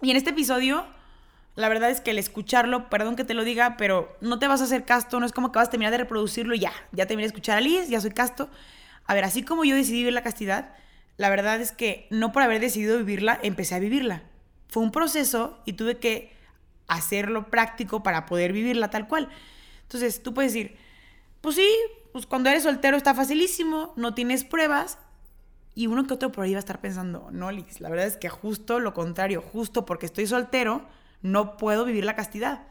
Y 0.03 0.11
en 0.11 0.17
este 0.17 0.31
episodio, 0.31 0.87
la 1.57 1.69
verdad 1.69 1.91
es 1.91 2.01
que 2.01 2.11
el 2.11 2.19
escucharlo, 2.19 2.89
perdón 2.89 3.17
que 3.17 3.25
te 3.25 3.35
lo 3.35 3.45
diga, 3.45 3.77
pero 3.77 4.17
no 4.21 4.39
te 4.39 4.49
vas 4.49 4.61
a 4.61 4.65
hacer 4.65 4.85
casto, 4.85 5.21
no 5.21 5.27
es 5.27 5.33
como 5.33 5.53
que 5.53 5.59
vas 5.59 5.69
a 5.69 5.71
terminar 5.71 5.93
de 5.93 5.99
reproducirlo 5.99 6.55
y 6.55 6.61
ya, 6.61 6.73
ya 6.93 7.07
terminé 7.07 7.25
de 7.25 7.29
escuchar 7.29 7.59
a 7.59 7.61
Liz, 7.61 7.89
ya 7.89 8.01
soy 8.01 8.13
casto. 8.13 8.49
A 9.05 9.15
ver, 9.15 9.25
así 9.25 9.43
como 9.43 9.65
yo 9.65 9.75
decidí 9.75 9.99
vivir 9.99 10.13
la 10.13 10.23
castidad, 10.23 10.75
la 11.17 11.29
verdad 11.29 11.61
es 11.61 11.73
que 11.73 12.07
no 12.11 12.33
por 12.33 12.43
haber 12.43 12.61
decidido 12.61 12.99
vivirla, 12.99 13.39
empecé 13.43 13.75
a 13.75 13.79
vivirla. 13.79 14.23
Fue 14.69 14.83
un 14.83 14.93
proceso 14.93 15.61
y 15.65 15.75
tuve 15.75 15.99
que 15.99 16.33
hacerlo 16.87 17.51
práctico 17.51 18.03
para 18.03 18.27
poder 18.27 18.53
vivirla 18.53 18.91
tal 18.91 19.09
cual. 19.09 19.29
Entonces, 19.83 20.23
tú 20.23 20.33
puedes 20.33 20.53
decir, 20.53 20.77
pues 21.41 21.57
sí, 21.57 21.69
pues 22.13 22.27
cuando 22.27 22.51
eres 22.51 22.63
soltero 22.63 22.97
está 22.97 23.15
facilísimo, 23.15 23.93
no 23.97 24.15
tienes 24.15 24.45
pruebas, 24.45 24.99
y 25.75 25.87
uno 25.87 26.07
que 26.07 26.15
otro 26.15 26.33
por 26.33 26.45
ahí 26.45 26.53
va 26.53 26.59
a 26.59 26.61
estar 26.61 26.81
pensando, 26.81 27.29
no, 27.31 27.51
Liz, 27.51 27.81
la 27.81 27.89
verdad 27.89 28.07
es 28.07 28.17
que 28.17 28.29
justo 28.29 28.81
lo 28.81 28.93
contrario, 28.93 29.43
justo 29.43 29.87
porque 29.87 30.07
estoy 30.07 30.27
soltero, 30.27 30.87
no 31.23 31.57
puedo 31.57 31.85
vivir 31.85 32.05
la 32.05 32.17
castidad. 32.17 32.67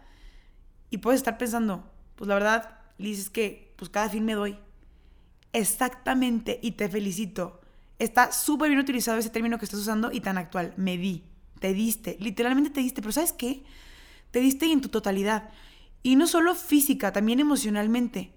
Y 0.89 0.97
puedes 0.97 1.19
estar 1.19 1.37
pensando, 1.37 1.89
pues 2.15 2.27
la 2.27 2.33
verdad, 2.33 2.79
Liz, 2.97 3.19
es 3.19 3.29
que 3.29 3.73
pues 3.77 3.89
cada 3.89 4.09
fin 4.09 4.25
me 4.25 4.33
doy. 4.33 4.57
Exactamente, 5.53 6.59
y 6.61 6.71
te 6.71 6.89
felicito. 6.89 7.61
Está 7.97 8.31
súper 8.31 8.69
bien 8.69 8.79
utilizado 8.79 9.17
ese 9.17 9.29
término 9.29 9.57
que 9.57 9.65
estás 9.65 9.79
usando 9.79 10.11
y 10.11 10.21
tan 10.21 10.37
actual. 10.37 10.73
Me 10.77 10.97
di, 10.97 11.23
te 11.59 11.73
diste, 11.73 12.17
literalmente 12.19 12.69
te 12.69 12.81
diste, 12.81 13.01
pero 13.01 13.11
¿sabes 13.11 13.33
qué? 13.33 13.63
Te 14.31 14.39
diste 14.39 14.71
en 14.71 14.81
tu 14.81 14.89
totalidad. 14.89 15.49
Y 16.01 16.15
no 16.15 16.27
solo 16.27 16.55
física, 16.55 17.11
también 17.11 17.39
emocionalmente. 17.39 18.31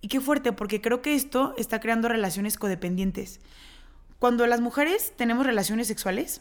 Y 0.00 0.08
qué 0.08 0.20
fuerte, 0.20 0.52
porque 0.52 0.80
creo 0.80 1.02
que 1.02 1.14
esto 1.14 1.54
está 1.56 1.80
creando 1.80 2.08
relaciones 2.08 2.58
codependientes. 2.58 3.40
Cuando 4.18 4.46
las 4.46 4.60
mujeres 4.60 5.12
tenemos 5.16 5.46
relaciones 5.46 5.86
sexuales, 5.86 6.40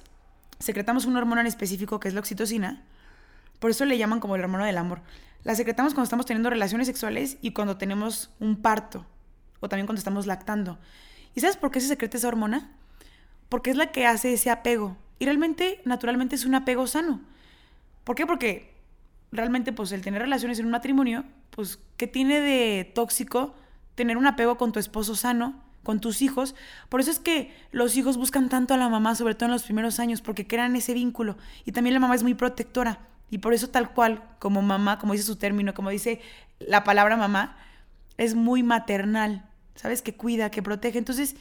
secretamos 0.59 1.05
una 1.05 1.19
hormona 1.19 1.41
en 1.41 1.47
específico 1.47 1.99
que 1.99 2.07
es 2.07 2.13
la 2.13 2.19
oxitocina. 2.19 2.83
Por 3.59 3.71
eso 3.71 3.85
le 3.85 3.97
llaman 3.97 4.19
como 4.19 4.35
el 4.35 4.41
hormona 4.41 4.65
del 4.65 4.77
amor. 4.77 5.01
La 5.43 5.55
secretamos 5.55 5.93
cuando 5.93 6.05
estamos 6.05 6.25
teniendo 6.25 6.49
relaciones 6.49 6.87
sexuales 6.87 7.37
y 7.41 7.51
cuando 7.51 7.77
tenemos 7.77 8.31
un 8.39 8.61
parto. 8.61 9.05
O 9.59 9.69
también 9.69 9.85
cuando 9.85 9.99
estamos 9.99 10.25
lactando. 10.25 10.79
¿Y 11.35 11.41
sabes 11.41 11.57
por 11.57 11.71
qué 11.71 11.79
se 11.79 11.87
secreta 11.87 12.17
esa 12.17 12.27
hormona? 12.27 12.71
Porque 13.49 13.71
es 13.71 13.77
la 13.77 13.91
que 13.91 14.05
hace 14.05 14.33
ese 14.33 14.49
apego. 14.49 14.97
Y 15.19 15.25
realmente, 15.25 15.81
naturalmente, 15.85 16.35
es 16.35 16.45
un 16.45 16.55
apego 16.55 16.87
sano. 16.87 17.21
¿Por 18.03 18.15
qué? 18.15 18.25
Porque 18.25 18.73
realmente, 19.31 19.71
pues, 19.71 19.91
el 19.91 20.01
tener 20.01 20.21
relaciones 20.21 20.59
en 20.59 20.65
un 20.65 20.71
matrimonio 20.71 21.25
pues, 21.55 21.79
¿qué 21.97 22.07
tiene 22.07 22.41
de 22.41 22.91
tóxico 22.95 23.53
tener 23.95 24.17
un 24.17 24.25
apego 24.25 24.57
con 24.57 24.71
tu 24.71 24.79
esposo 24.79 25.15
sano, 25.15 25.61
con 25.83 25.99
tus 25.99 26.21
hijos? 26.21 26.55
Por 26.89 26.99
eso 27.01 27.11
es 27.11 27.19
que 27.19 27.53
los 27.71 27.95
hijos 27.95 28.17
buscan 28.17 28.49
tanto 28.49 28.73
a 28.73 28.77
la 28.77 28.89
mamá, 28.89 29.15
sobre 29.15 29.35
todo 29.35 29.45
en 29.45 29.51
los 29.53 29.63
primeros 29.63 29.99
años, 29.99 30.21
porque 30.21 30.47
crean 30.47 30.75
ese 30.75 30.93
vínculo. 30.93 31.37
Y 31.65 31.71
también 31.71 31.93
la 31.93 31.99
mamá 31.99 32.15
es 32.15 32.23
muy 32.23 32.33
protectora. 32.33 32.99
Y 33.29 33.39
por 33.39 33.53
eso 33.53 33.69
tal 33.69 33.93
cual, 33.93 34.23
como 34.39 34.61
mamá, 34.61 34.99
como 34.99 35.13
dice 35.13 35.25
su 35.25 35.35
término, 35.35 35.73
como 35.73 35.89
dice 35.89 36.21
la 36.59 36.83
palabra 36.83 37.17
mamá, 37.17 37.57
es 38.17 38.35
muy 38.35 38.63
maternal. 38.63 39.49
¿sabes? 39.75 40.01
Que 40.01 40.15
cuida, 40.15 40.51
que 40.51 40.61
protege. 40.61 40.97
Entonces, 40.97 41.35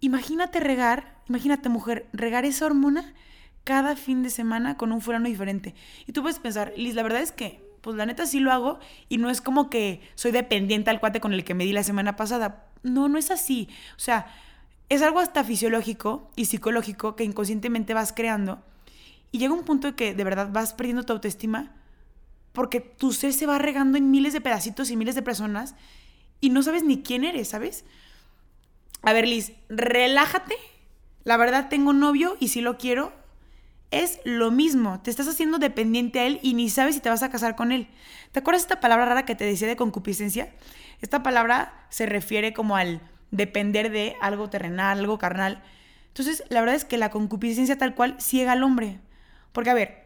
imagínate 0.00 0.60
regar, 0.60 1.16
imagínate 1.28 1.68
mujer, 1.68 2.06
regar 2.12 2.44
esa 2.44 2.66
hormona 2.66 3.14
cada 3.64 3.96
fin 3.96 4.22
de 4.22 4.30
semana 4.30 4.76
con 4.76 4.92
un 4.92 5.00
fulano 5.00 5.28
diferente. 5.28 5.74
Y 6.06 6.12
tú 6.12 6.22
puedes 6.22 6.38
pensar, 6.38 6.72
Liz, 6.76 6.94
la 6.94 7.02
verdad 7.02 7.22
es 7.22 7.32
que, 7.32 7.62
pues 7.80 7.96
la 7.96 8.06
neta 8.06 8.26
sí 8.26 8.40
lo 8.40 8.52
hago 8.52 8.78
y 9.08 9.18
no 9.18 9.30
es 9.30 9.40
como 9.40 9.68
que 9.68 10.00
soy 10.14 10.32
dependiente 10.32 10.90
al 10.90 11.00
cuate 11.00 11.20
con 11.20 11.32
el 11.32 11.44
que 11.44 11.54
me 11.54 11.64
di 11.64 11.72
la 11.72 11.82
semana 11.82 12.16
pasada. 12.16 12.66
No, 12.84 13.08
no 13.08 13.18
es 13.18 13.32
así. 13.32 13.68
O 13.96 13.98
sea, 13.98 14.26
es 14.88 15.02
algo 15.02 15.18
hasta 15.18 15.42
fisiológico 15.42 16.30
y 16.36 16.44
psicológico 16.44 17.16
que 17.16 17.24
inconscientemente 17.24 17.94
vas 17.94 18.12
creando. 18.12 18.62
Y 19.32 19.38
llega 19.38 19.52
un 19.52 19.64
punto 19.64 19.88
en 19.88 19.94
que 19.94 20.14
de 20.14 20.22
verdad 20.22 20.50
vas 20.52 20.74
perdiendo 20.74 21.02
tu 21.02 21.12
autoestima 21.12 21.72
porque 22.52 22.78
tu 22.78 23.12
ser 23.12 23.32
se 23.32 23.46
va 23.46 23.58
regando 23.58 23.98
en 23.98 24.12
miles 24.12 24.32
de 24.32 24.40
pedacitos 24.40 24.90
y 24.90 24.96
miles 24.96 25.16
de 25.16 25.22
personas 25.22 25.74
y 26.40 26.50
no 26.50 26.62
sabes 26.62 26.84
ni 26.84 27.02
quién 27.02 27.24
eres, 27.24 27.48
¿sabes? 27.48 27.84
A 29.02 29.12
ver, 29.12 29.26
Liz, 29.26 29.52
relájate. 29.68 30.54
La 31.24 31.36
verdad 31.36 31.68
tengo 31.68 31.90
un 31.90 31.98
novio 31.98 32.36
y 32.38 32.48
si 32.48 32.60
lo 32.60 32.78
quiero, 32.78 33.12
es 33.90 34.20
lo 34.24 34.50
mismo. 34.50 35.00
Te 35.00 35.10
estás 35.10 35.26
haciendo 35.26 35.58
dependiente 35.58 36.20
a 36.20 36.26
él 36.26 36.38
y 36.42 36.54
ni 36.54 36.68
sabes 36.70 36.94
si 36.94 37.00
te 37.00 37.08
vas 37.08 37.22
a 37.22 37.30
casar 37.30 37.56
con 37.56 37.72
él. 37.72 37.88
¿Te 38.30 38.40
acuerdas 38.40 38.62
esta 38.62 38.80
palabra 38.80 39.06
rara 39.06 39.24
que 39.24 39.34
te 39.34 39.44
decía 39.44 39.66
de 39.66 39.76
concupiscencia? 39.76 40.52
Esta 41.00 41.22
palabra 41.22 41.86
se 41.88 42.06
refiere 42.06 42.52
como 42.52 42.76
al 42.76 43.00
depender 43.30 43.90
de 43.90 44.16
algo 44.20 44.48
terrenal, 44.50 44.98
algo 44.98 45.18
carnal. 45.18 45.62
Entonces, 46.08 46.44
la 46.48 46.60
verdad 46.60 46.76
es 46.76 46.84
que 46.84 46.98
la 46.98 47.10
concupiscencia 47.10 47.78
tal 47.78 47.94
cual 47.94 48.16
ciega 48.20 48.52
al 48.52 48.62
hombre. 48.62 49.00
Porque, 49.52 49.70
a 49.70 49.74
ver, 49.74 50.04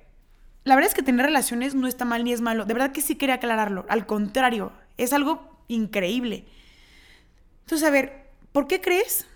la 0.65 0.75
verdad 0.75 0.89
es 0.89 0.95
que 0.95 1.03
tener 1.03 1.27
relaciones 1.27 1.75
no 1.75 1.87
está 1.87 2.05
mal 2.05 2.25
ni 2.25 2.33
es 2.33 2.41
malo. 2.41 2.65
De 2.65 2.75
verdad 2.75 2.93
que 2.93 3.03
sí 3.03 3.17
quería 3.17 3.37
aclararlo. 3.37 3.87
Al 3.89 4.07
contrario, 4.07 4.73
es 4.97 5.13
algo 5.13 5.63
increíble. 5.69 6.47
Entonces, 7.65 7.87
a 7.87 7.91
ver, 7.91 8.31
¿por 8.53 8.67
qué 8.67 8.81
crees 8.81 9.27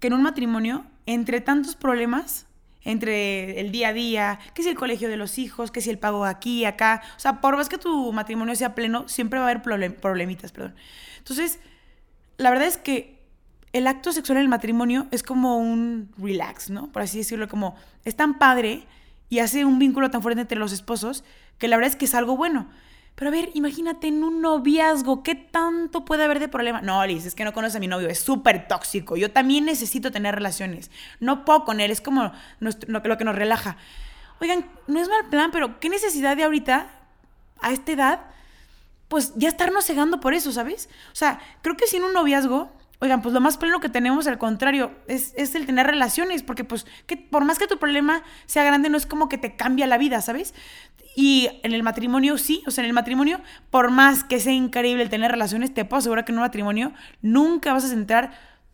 que 0.00 0.08
en 0.08 0.14
un 0.14 0.22
matrimonio, 0.22 0.84
entre 1.06 1.40
tantos 1.40 1.76
problemas, 1.76 2.46
entre 2.86 3.60
el 3.60 3.72
día 3.72 3.88
a 3.88 3.92
día, 3.92 4.38
que 4.54 4.62
si 4.62 4.68
el 4.68 4.76
colegio 4.76 5.08
de 5.08 5.16
los 5.16 5.38
hijos, 5.38 5.70
que 5.70 5.80
si 5.80 5.90
el 5.90 5.98
pago 5.98 6.24
aquí, 6.24 6.64
acá, 6.64 7.02
o 7.16 7.20
sea, 7.20 7.40
por 7.40 7.56
más 7.56 7.68
que 7.68 7.78
tu 7.78 8.12
matrimonio 8.12 8.54
sea 8.54 8.74
pleno, 8.74 9.08
siempre 9.08 9.40
va 9.40 9.46
a 9.46 9.50
haber 9.50 9.62
problemitas, 9.96 10.52
perdón. 10.52 10.76
Entonces, 11.18 11.58
la 12.38 12.50
verdad 12.50 12.68
es 12.68 12.78
que 12.78 13.18
el 13.72 13.88
acto 13.88 14.12
sexual 14.12 14.38
en 14.38 14.42
el 14.42 14.48
matrimonio 14.48 15.08
es 15.10 15.24
como 15.24 15.58
un 15.58 16.10
relax, 16.16 16.70
¿no? 16.70 16.90
Por 16.92 17.02
así 17.02 17.18
decirlo, 17.18 17.48
como 17.48 17.74
es 18.04 18.14
tan 18.14 18.38
padre 18.38 18.84
y 19.28 19.40
hace 19.40 19.64
un 19.64 19.80
vínculo 19.80 20.08
tan 20.10 20.22
fuerte 20.22 20.40
entre 20.40 20.58
los 20.58 20.72
esposos 20.72 21.24
que 21.58 21.66
la 21.66 21.76
verdad 21.76 21.90
es 21.90 21.96
que 21.96 22.04
es 22.04 22.14
algo 22.14 22.36
bueno. 22.36 22.68
Pero 23.16 23.30
a 23.30 23.32
ver, 23.32 23.50
imagínate 23.54 24.08
en 24.08 24.22
un 24.22 24.42
noviazgo, 24.42 25.22
¿qué 25.22 25.34
tanto 25.34 26.04
puede 26.04 26.24
haber 26.24 26.38
de 26.38 26.48
problema? 26.48 26.82
No, 26.82 27.04
Liz, 27.06 27.24
es 27.24 27.34
que 27.34 27.44
no 27.44 27.54
conoce 27.54 27.78
a 27.78 27.80
mi 27.80 27.88
novio, 27.88 28.08
es 28.08 28.20
súper 28.20 28.68
tóxico. 28.68 29.16
Yo 29.16 29.32
también 29.32 29.64
necesito 29.64 30.12
tener 30.12 30.34
relaciones. 30.34 30.90
No 31.18 31.46
puedo 31.46 31.64
con 31.64 31.80
él, 31.80 31.90
es 31.90 32.02
como 32.02 32.30
lo 32.60 33.18
que 33.18 33.24
nos 33.24 33.34
relaja. 33.34 33.78
Oigan, 34.40 34.66
no 34.86 35.00
es 35.00 35.08
mal 35.08 35.30
plan, 35.30 35.50
pero 35.50 35.80
¿qué 35.80 35.88
necesidad 35.88 36.36
de 36.36 36.44
ahorita, 36.44 36.90
a 37.62 37.72
esta 37.72 37.92
edad, 37.92 38.20
pues 39.08 39.32
ya 39.36 39.48
estarnos 39.48 39.86
cegando 39.86 40.20
por 40.20 40.34
eso, 40.34 40.52
¿sabes? 40.52 40.90
O 41.10 41.16
sea, 41.16 41.40
creo 41.62 41.74
que 41.74 41.86
si 41.86 41.96
en 41.96 42.04
un 42.04 42.12
noviazgo 42.12 42.70
Oigan, 42.98 43.20
pues 43.20 43.34
lo 43.34 43.42
más 43.42 43.58
pleno 43.58 43.78
que 43.78 43.90
tenemos, 43.90 44.26
al 44.26 44.38
contrario, 44.38 44.90
es, 45.06 45.34
el 45.36 45.66
tener 45.66 45.86
relaciones, 45.86 46.42
porque 46.42 46.64
pues 46.64 46.86
que 47.06 47.18
por 47.18 47.44
más 47.44 47.58
que 47.58 47.66
tu 47.66 47.78
problema 47.78 48.22
sea 48.46 48.64
grande, 48.64 48.88
no 48.88 48.96
es 48.96 49.04
como 49.04 49.28
que 49.28 49.36
te 49.36 49.54
cambia 49.54 49.86
la 49.86 49.98
vida, 49.98 50.22
¿sabes? 50.22 50.54
Y 51.18 51.48
en 51.62 51.72
el 51.72 51.82
matrimonio 51.82 52.36
sí, 52.36 52.62
o 52.66 52.70
sea, 52.70 52.84
en 52.84 52.88
el 52.88 52.92
matrimonio, 52.92 53.40
por 53.70 53.90
más 53.90 54.22
que 54.22 54.38
sea 54.38 54.52
increíble 54.52 55.08
tener 55.08 55.30
relaciones, 55.30 55.72
te 55.72 55.86
puedo 55.86 56.00
asegurar 56.00 56.26
que 56.26 56.32
en 56.32 56.36
un 56.36 56.44
matrimonio 56.44 56.92
nunca 57.22 57.72
vas 57.72 57.84
a 57.84 57.88
centrar 57.88 58.32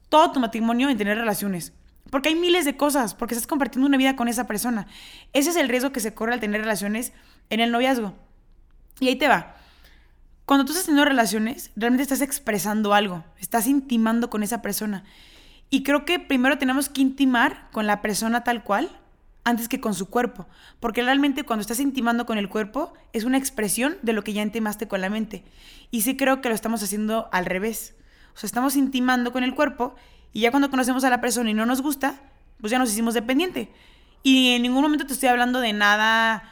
todo 0.08 0.32
tu 0.32 0.40
matrimonio 0.40 0.88
en 0.88 0.98
tener 0.98 1.16
relaciones. 1.16 1.72
Porque 2.10 2.30
hay 2.30 2.34
miles 2.34 2.64
de 2.64 2.76
cosas, 2.76 3.14
porque 3.14 3.34
estás 3.34 3.46
compartiendo 3.46 3.86
una 3.86 3.96
vida 3.96 4.16
con 4.16 4.26
esa 4.26 4.48
persona. 4.48 4.88
Ese 5.32 5.50
es 5.50 5.56
el 5.56 5.68
riesgo 5.68 5.92
que 5.92 6.00
se 6.00 6.14
corre 6.14 6.34
al 6.34 6.40
tener 6.40 6.60
relaciones 6.60 7.12
en 7.48 7.60
el 7.60 7.70
noviazgo. 7.70 8.12
Y 8.98 9.06
ahí 9.06 9.14
te 9.14 9.28
va. 9.28 9.54
Cuando 10.44 10.64
tú 10.64 10.72
estás 10.72 10.86
teniendo 10.86 11.08
relaciones, 11.08 11.70
realmente 11.76 12.02
estás 12.02 12.22
expresando 12.22 12.92
algo, 12.92 13.24
estás 13.38 13.68
intimando 13.68 14.30
con 14.30 14.42
esa 14.42 14.62
persona. 14.62 15.04
Y 15.70 15.84
creo 15.84 16.04
que 16.04 16.18
primero 16.18 16.58
tenemos 16.58 16.88
que 16.88 17.02
intimar 17.02 17.68
con 17.70 17.86
la 17.86 18.02
persona 18.02 18.42
tal 18.42 18.64
cual 18.64 18.90
antes 19.44 19.68
que 19.68 19.80
con 19.80 19.94
su 19.94 20.08
cuerpo, 20.08 20.46
porque 20.78 21.02
realmente 21.02 21.42
cuando 21.42 21.62
estás 21.62 21.80
intimando 21.80 22.26
con 22.26 22.38
el 22.38 22.48
cuerpo 22.48 22.92
es 23.12 23.24
una 23.24 23.38
expresión 23.38 23.96
de 24.02 24.12
lo 24.12 24.22
que 24.22 24.32
ya 24.32 24.42
intimaste 24.42 24.86
con 24.86 25.00
la 25.00 25.10
mente. 25.10 25.44
Y 25.90 26.02
sí 26.02 26.16
creo 26.16 26.40
que 26.40 26.48
lo 26.48 26.54
estamos 26.54 26.82
haciendo 26.82 27.28
al 27.32 27.46
revés. 27.46 27.94
O 28.34 28.38
sea, 28.38 28.46
estamos 28.46 28.76
intimando 28.76 29.32
con 29.32 29.42
el 29.42 29.54
cuerpo 29.54 29.94
y 30.32 30.40
ya 30.40 30.50
cuando 30.50 30.70
conocemos 30.70 31.04
a 31.04 31.10
la 31.10 31.20
persona 31.20 31.50
y 31.50 31.54
no 31.54 31.66
nos 31.66 31.82
gusta, 31.82 32.20
pues 32.60 32.70
ya 32.70 32.78
nos 32.78 32.90
hicimos 32.90 33.14
dependiente. 33.14 33.72
Y 34.22 34.50
en 34.50 34.62
ningún 34.62 34.82
momento 34.82 35.06
te 35.06 35.12
estoy 35.12 35.28
hablando 35.28 35.60
de 35.60 35.72
nada 35.72 36.44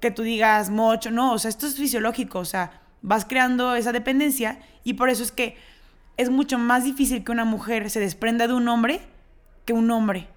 que 0.00 0.10
tú 0.10 0.22
digas 0.22 0.70
mocho, 0.70 1.10
no, 1.10 1.32
o 1.32 1.38
sea, 1.38 1.48
esto 1.48 1.66
es 1.66 1.76
fisiológico, 1.76 2.38
o 2.38 2.44
sea, 2.44 2.80
vas 3.02 3.24
creando 3.24 3.74
esa 3.74 3.92
dependencia 3.92 4.60
y 4.84 4.94
por 4.94 5.10
eso 5.10 5.22
es 5.22 5.32
que 5.32 5.56
es 6.16 6.30
mucho 6.30 6.58
más 6.58 6.84
difícil 6.84 7.24
que 7.24 7.32
una 7.32 7.44
mujer 7.44 7.90
se 7.90 8.00
desprenda 8.00 8.46
de 8.46 8.54
un 8.54 8.68
hombre 8.68 9.00
que 9.64 9.72
un 9.72 9.90
hombre 9.90 10.28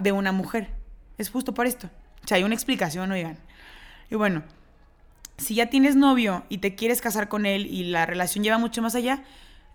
de 0.00 0.12
una 0.12 0.32
mujer. 0.32 0.81
Es 1.22 1.30
justo 1.30 1.54
por 1.54 1.66
esto. 1.66 1.88
O 2.24 2.26
sea, 2.26 2.36
hay 2.36 2.42
una 2.42 2.54
explicación, 2.54 3.10
oigan. 3.12 3.38
Y 4.10 4.16
bueno, 4.16 4.42
si 5.38 5.54
ya 5.54 5.66
tienes 5.66 5.94
novio 5.94 6.44
y 6.48 6.58
te 6.58 6.74
quieres 6.74 7.00
casar 7.00 7.28
con 7.28 7.46
él 7.46 7.66
y 7.66 7.84
la 7.84 8.06
relación 8.06 8.42
lleva 8.42 8.58
mucho 8.58 8.82
más 8.82 8.96
allá, 8.96 9.22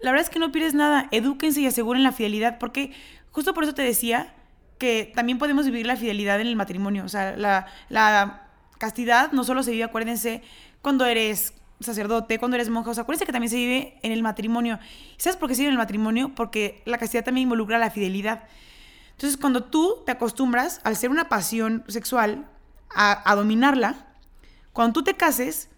la 0.01 0.11
verdad 0.11 0.25
es 0.25 0.29
que 0.29 0.39
no 0.39 0.51
pierdes 0.51 0.73
nada. 0.73 1.07
Edúquense 1.11 1.61
y 1.61 1.65
aseguren 1.65 2.03
la 2.03 2.11
fidelidad, 2.11 2.57
porque 2.59 2.91
justo 3.31 3.53
por 3.53 3.63
eso 3.63 3.73
te 3.73 3.81
decía 3.81 4.33
que 4.77 5.09
también 5.15 5.37
podemos 5.37 5.65
vivir 5.65 5.87
la 5.87 5.95
fidelidad 5.95 6.41
en 6.41 6.47
el 6.47 6.57
matrimonio. 6.57 7.05
O 7.05 7.09
sea, 7.09 7.37
la, 7.37 7.67
la 7.87 8.47
castidad 8.77 9.31
no 9.31 9.45
solo 9.45 9.63
se 9.63 9.71
vive, 9.71 9.85
acuérdense, 9.85 10.43
cuando 10.81 11.05
eres 11.05 11.53
sacerdote, 11.79 12.39
cuando 12.39 12.55
eres 12.55 12.69
monja. 12.69 12.91
O 12.91 12.93
sea, 12.93 13.03
acuérdense 13.03 13.25
que 13.25 13.31
también 13.31 13.49
se 13.49 13.55
vive 13.55 13.97
en 14.03 14.11
el 14.11 14.21
matrimonio. 14.21 14.79
¿Sabes 15.15 15.37
por 15.37 15.47
qué 15.47 15.55
se 15.55 15.61
vive 15.61 15.69
en 15.69 15.75
el 15.75 15.79
matrimonio? 15.79 16.33
Porque 16.35 16.81
la 16.85 16.97
castidad 16.97 17.23
también 17.23 17.43
involucra 17.43 17.79
la 17.79 17.89
fidelidad. 17.89 18.43
Entonces, 19.17 19.37
cuando 19.37 19.63
tú 19.63 20.03
te 20.05 20.11
acostumbras, 20.11 20.79
al 20.83 20.95
ser 20.95 21.09
una 21.09 21.27
pasión 21.27 21.83
sexual, 21.87 22.47
a, 22.93 23.29
a 23.29 23.35
dominarla, 23.35 24.05
cuando 24.73 24.93
tú 24.93 25.03
te 25.03 25.15
cases, 25.15 25.69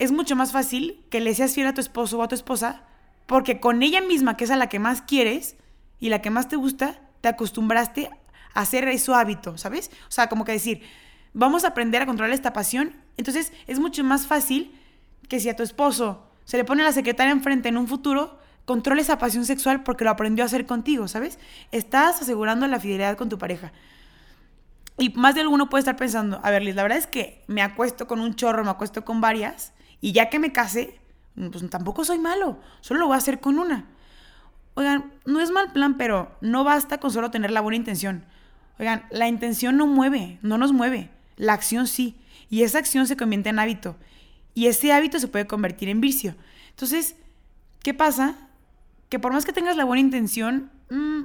es 0.00 0.10
mucho 0.10 0.34
más 0.34 0.50
fácil 0.50 1.00
que 1.08 1.20
le 1.20 1.32
seas 1.32 1.54
fiel 1.54 1.68
a 1.68 1.74
tu 1.74 1.80
esposo 1.80 2.18
o 2.18 2.22
a 2.24 2.28
tu 2.28 2.34
esposa, 2.34 2.82
porque 3.26 3.60
con 3.60 3.84
ella 3.84 4.00
misma, 4.00 4.36
que 4.36 4.42
es 4.42 4.50
a 4.50 4.56
la 4.56 4.68
que 4.68 4.80
más 4.80 5.00
quieres 5.00 5.54
y 6.00 6.08
la 6.08 6.20
que 6.20 6.30
más 6.30 6.48
te 6.48 6.56
gusta, 6.56 7.00
te 7.20 7.28
acostumbraste 7.28 8.10
a 8.52 8.60
hacer 8.60 8.88
eso 8.88 9.14
hábito, 9.14 9.56
¿sabes? 9.58 9.92
O 10.08 10.10
sea, 10.10 10.28
como 10.28 10.44
que 10.44 10.50
decir, 10.50 10.82
vamos 11.34 11.62
a 11.62 11.68
aprender 11.68 12.02
a 12.02 12.06
controlar 12.06 12.34
esta 12.34 12.52
pasión. 12.52 12.96
Entonces, 13.16 13.52
es 13.68 13.78
mucho 13.78 14.02
más 14.02 14.26
fácil 14.26 14.76
que 15.28 15.38
si 15.38 15.48
a 15.48 15.54
tu 15.54 15.62
esposo 15.62 16.26
se 16.44 16.56
le 16.56 16.64
pone 16.64 16.82
la 16.82 16.90
secretaria 16.90 17.32
enfrente 17.32 17.68
en 17.68 17.76
un 17.76 17.86
futuro, 17.86 18.40
controle 18.64 19.02
esa 19.02 19.18
pasión 19.18 19.44
sexual 19.44 19.82
porque 19.82 20.04
lo 20.04 20.10
aprendió 20.10 20.44
a 20.44 20.46
hacer 20.46 20.66
contigo, 20.66 21.08
¿sabes? 21.08 21.38
Estás 21.72 22.22
asegurando 22.22 22.66
la 22.66 22.80
fidelidad 22.80 23.16
con 23.16 23.28
tu 23.28 23.38
pareja. 23.38 23.72
Y 24.98 25.10
más 25.10 25.34
de 25.34 25.40
alguno 25.40 25.68
puede 25.68 25.80
estar 25.80 25.96
pensando, 25.96 26.40
a 26.42 26.50
ver, 26.50 26.62
Liz, 26.62 26.74
la 26.74 26.82
verdad 26.82 26.98
es 26.98 27.06
que 27.06 27.42
me 27.46 27.62
acuesto 27.62 28.06
con 28.06 28.20
un 28.20 28.34
chorro, 28.34 28.64
me 28.64 28.70
acuesto 28.70 29.04
con 29.04 29.20
varias, 29.20 29.72
y 30.00 30.12
ya 30.12 30.28
que 30.28 30.38
me 30.38 30.52
case, 30.52 31.00
pues 31.34 31.68
tampoco 31.70 32.04
soy 32.04 32.18
malo, 32.18 32.60
solo 32.80 33.00
lo 33.00 33.06
voy 33.06 33.14
a 33.14 33.18
hacer 33.18 33.40
con 33.40 33.58
una. 33.58 33.86
Oigan, 34.74 35.12
no 35.26 35.40
es 35.40 35.50
mal 35.50 35.72
plan, 35.72 35.96
pero 35.96 36.36
no 36.40 36.64
basta 36.64 36.98
con 36.98 37.10
solo 37.10 37.30
tener 37.30 37.50
la 37.50 37.60
buena 37.60 37.76
intención. 37.76 38.24
Oigan, 38.78 39.04
la 39.10 39.28
intención 39.28 39.76
no 39.76 39.86
mueve, 39.86 40.38
no 40.42 40.58
nos 40.58 40.72
mueve, 40.72 41.10
la 41.36 41.52
acción 41.52 41.86
sí, 41.86 42.16
y 42.48 42.62
esa 42.62 42.78
acción 42.78 43.06
se 43.06 43.16
convierte 43.16 43.48
en 43.48 43.58
hábito. 43.58 43.96
Y 44.54 44.66
ese 44.66 44.92
hábito 44.92 45.18
se 45.18 45.28
puede 45.28 45.46
convertir 45.46 45.88
en 45.88 46.00
vicio. 46.02 46.34
Entonces, 46.70 47.16
¿qué 47.82 47.94
pasa? 47.94 48.36
Que 49.12 49.18
por 49.18 49.34
más 49.34 49.44
que 49.44 49.52
tengas 49.52 49.76
la 49.76 49.84
buena 49.84 50.00
intención, 50.00 50.70
mm, 50.88 51.20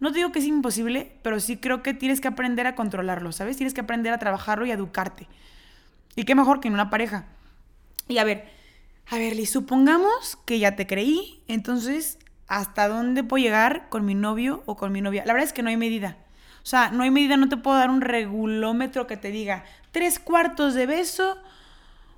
no 0.00 0.10
te 0.10 0.16
digo 0.18 0.32
que 0.32 0.40
es 0.40 0.46
imposible, 0.46 1.16
pero 1.22 1.38
sí 1.38 1.58
creo 1.58 1.80
que 1.80 1.94
tienes 1.94 2.20
que 2.20 2.26
aprender 2.26 2.66
a 2.66 2.74
controlarlo, 2.74 3.30
¿sabes? 3.30 3.56
Tienes 3.56 3.72
que 3.72 3.82
aprender 3.82 4.12
a 4.12 4.18
trabajarlo 4.18 4.66
y 4.66 4.72
a 4.72 4.74
educarte. 4.74 5.28
Y 6.16 6.24
qué 6.24 6.34
mejor 6.34 6.58
que 6.58 6.66
en 6.66 6.74
una 6.74 6.90
pareja. 6.90 7.26
Y 8.08 8.18
a 8.18 8.24
ver, 8.24 8.50
a 9.08 9.16
ver, 9.18 9.36
Liz, 9.36 9.48
supongamos 9.48 10.36
que 10.44 10.58
ya 10.58 10.74
te 10.74 10.88
creí, 10.88 11.44
entonces, 11.46 12.18
¿hasta 12.48 12.88
dónde 12.88 13.22
puedo 13.22 13.44
llegar 13.44 13.88
con 13.90 14.04
mi 14.04 14.16
novio 14.16 14.64
o 14.66 14.74
con 14.76 14.90
mi 14.90 15.00
novia? 15.00 15.22
La 15.24 15.34
verdad 15.34 15.46
es 15.46 15.52
que 15.52 15.62
no 15.62 15.68
hay 15.68 15.76
medida. 15.76 16.16
O 16.64 16.66
sea, 16.66 16.90
no 16.90 17.04
hay 17.04 17.12
medida, 17.12 17.36
no 17.36 17.48
te 17.48 17.56
puedo 17.56 17.76
dar 17.76 17.90
un 17.90 18.00
regulómetro 18.00 19.06
que 19.06 19.16
te 19.16 19.30
diga 19.30 19.62
tres 19.92 20.18
cuartos 20.18 20.74
de 20.74 20.86
beso 20.86 21.38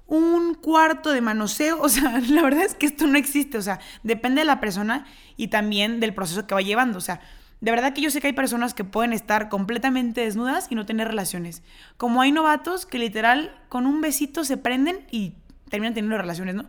un 0.07 0.55
cuarto 0.55 1.11
de 1.11 1.21
manoseo, 1.21 1.79
o 1.83 1.89
sea, 1.89 2.21
la 2.21 2.43
verdad 2.43 2.65
es 2.65 2.75
que 2.75 2.87
esto 2.87 3.07
no 3.07 3.19
existe, 3.19 3.59
o 3.59 3.63
sea, 3.63 3.81
depende 4.03 4.41
de 4.41 4.47
la 4.47 4.61
persona 4.61 5.07
y 5.37 5.49
también 5.49 6.01
del 6.01 6.15
proceso 6.15 6.47
que 6.47 6.55
va 6.55 6.63
llevando, 6.63 6.99
o 6.99 7.03
sea, 7.03 7.21
de 7.61 7.71
verdad 7.71 7.95
que 7.95 8.03
yo 8.03 8.11
sé 8.11 8.21
que 8.21 8.27
hay 8.27 8.33
personas 8.35 8.75
que 8.75 8.85
pueden 8.85 9.15
estar 9.15 9.49
completamente 9.49 10.21
desnudas 10.21 10.67
y 10.71 10.75
no 10.75 10.85
tener 10.85 11.09
relaciones, 11.09 11.63
como 11.97 12.21
hay 12.21 12.33
novatos 12.33 12.87
que 12.87 12.99
literal 12.99 13.57
con 13.69 13.87
un 13.87 14.01
besito 14.01 14.45
se 14.45 14.57
prenden 14.57 15.07
y 15.11 15.35
terminan 15.71 15.95
teniendo 15.95 16.19
relaciones, 16.19 16.55
¿no? 16.55 16.69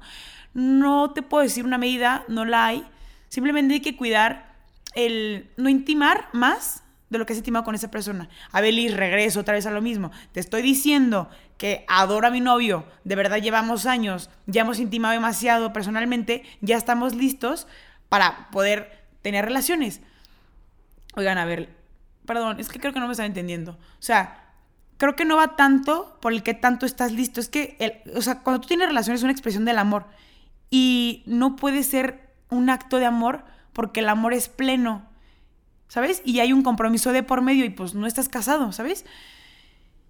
No 0.53 1.11
te 1.11 1.21
puedo 1.21 1.43
decir 1.43 1.65
una 1.65 1.77
medida, 1.77 2.23
no 2.29 2.45
la 2.45 2.65
hay, 2.65 2.85
Simplemente 3.29 3.75
hay 3.75 3.79
que 3.81 3.95
cuidar 3.95 4.55
el 4.95 5.49
no 5.57 5.69
intimar 5.69 6.29
más 6.33 6.83
de 7.09 7.17
lo 7.17 7.25
que 7.25 7.33
has 7.33 7.39
intimado 7.39 7.65
con 7.65 7.75
esa 7.75 7.89
persona. 7.89 8.29
A 8.51 8.61
Belis, 8.61 8.95
regreso 8.95 9.39
otra 9.39 9.53
vez 9.53 9.65
a 9.65 9.71
lo 9.71 9.81
mismo. 9.81 10.11
Te 10.31 10.39
estoy 10.39 10.61
diciendo 10.61 11.29
que 11.57 11.85
adoro 11.87 12.27
a 12.27 12.31
mi 12.31 12.41
novio, 12.41 12.85
de 13.03 13.15
verdad 13.15 13.37
llevamos 13.37 13.85
años, 13.85 14.29
ya 14.45 14.61
hemos 14.61 14.79
intimado 14.79 15.13
demasiado 15.13 15.73
personalmente, 15.73 16.43
ya 16.61 16.77
estamos 16.77 17.15
listos 17.15 17.67
para 18.09 18.49
poder 18.51 19.05
tener 19.21 19.45
relaciones. 19.45 20.01
Oigan, 21.15 21.37
a 21.37 21.45
ver, 21.45 21.69
perdón, 22.25 22.59
es 22.59 22.69
que 22.69 22.79
creo 22.79 22.93
que 22.93 22.99
no 22.99 23.07
me 23.07 23.13
están 23.13 23.27
entendiendo. 23.27 23.71
O 23.71 24.01
sea, 24.01 24.43
creo 24.97 25.15
que 25.15 25.25
no 25.25 25.37
va 25.37 25.55
tanto 25.55 26.17
por 26.21 26.33
el 26.33 26.43
que 26.43 26.53
tanto 26.53 26.85
estás 26.85 27.11
listo. 27.11 27.39
Es 27.39 27.49
que, 27.49 27.75
el, 27.79 28.15
o 28.15 28.21
sea, 28.21 28.41
cuando 28.41 28.61
tú 28.61 28.67
tienes 28.67 28.87
relaciones 28.87 29.21
es 29.21 29.23
una 29.23 29.31
expresión 29.31 29.65
del 29.65 29.79
amor. 29.79 30.05
Y 30.69 31.23
no 31.25 31.55
puede 31.55 31.83
ser 31.83 32.29
un 32.49 32.69
acto 32.69 32.97
de 32.97 33.05
amor 33.05 33.45
porque 33.73 34.01
el 34.01 34.09
amor 34.09 34.33
es 34.33 34.49
pleno, 34.49 35.07
¿sabes? 35.87 36.21
Y 36.25 36.39
hay 36.39 36.53
un 36.53 36.63
compromiso 36.63 37.11
de 37.11 37.23
por 37.23 37.41
medio 37.41 37.65
y 37.65 37.69
pues 37.69 37.93
no 37.93 38.07
estás 38.07 38.29
casado, 38.29 38.71
¿sabes? 38.71 39.05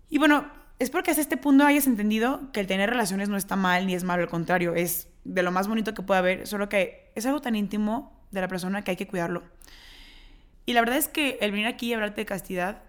Y 0.10 0.18
bueno, 0.18 0.48
espero 0.80 1.04
que 1.04 1.12
hasta 1.12 1.22
este 1.22 1.38
punto 1.38 1.66
hayas 1.66 1.88
entendido 1.88 2.52
que 2.52 2.60
el 2.60 2.68
tener 2.68 2.90
relaciones 2.90 3.30
no 3.30 3.38
está 3.38 3.56
mal 3.56 3.88
ni 3.88 3.94
es 3.94 4.04
malo, 4.04 4.24
al 4.24 4.30
contrario, 4.30 4.76
es 4.76 5.08
de 5.24 5.44
lo 5.44 5.52
más 5.52 5.68
bonito 5.68 5.94
que 5.94 6.02
puede 6.02 6.20
haber, 6.20 6.48
solo 6.48 6.70
que 6.70 7.12
es 7.16 7.26
algo 7.26 7.42
tan 7.42 7.56
íntimo 7.56 8.18
de 8.32 8.42
la 8.42 8.48
persona 8.48 8.84
que 8.84 8.92
hay 8.92 8.98
que 8.98 9.08
cuidarlo. 9.08 9.44
Y 10.66 10.74
la 10.74 10.82
verdad 10.82 10.98
es 10.98 11.08
que 11.08 11.38
el 11.42 11.52
venir 11.52 11.68
aquí 11.68 11.88
y 11.88 11.94
hablarte 11.94 12.22
de 12.22 12.26
castidad 12.26 12.84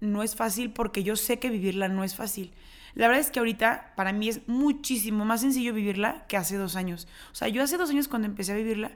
no 0.00 0.22
es 0.22 0.36
fácil 0.36 0.72
porque 0.72 1.02
yo 1.02 1.16
sé 1.16 1.38
que 1.38 1.50
vivirla 1.50 1.88
no 1.88 2.04
es 2.04 2.14
fácil. 2.14 2.52
La 2.94 3.08
verdad 3.08 3.20
es 3.20 3.30
que 3.30 3.40
ahorita 3.40 3.92
para 3.96 4.12
mí 4.12 4.28
es 4.28 4.46
muchísimo 4.46 5.24
más 5.24 5.40
sencillo 5.40 5.74
vivirla 5.74 6.26
que 6.28 6.36
hace 6.36 6.56
dos 6.56 6.76
años. 6.76 7.08
O 7.32 7.34
sea, 7.34 7.48
yo 7.48 7.62
hace 7.62 7.76
dos 7.76 7.90
años 7.90 8.06
cuando 8.06 8.26
empecé 8.26 8.52
a 8.52 8.56
vivirla, 8.56 8.92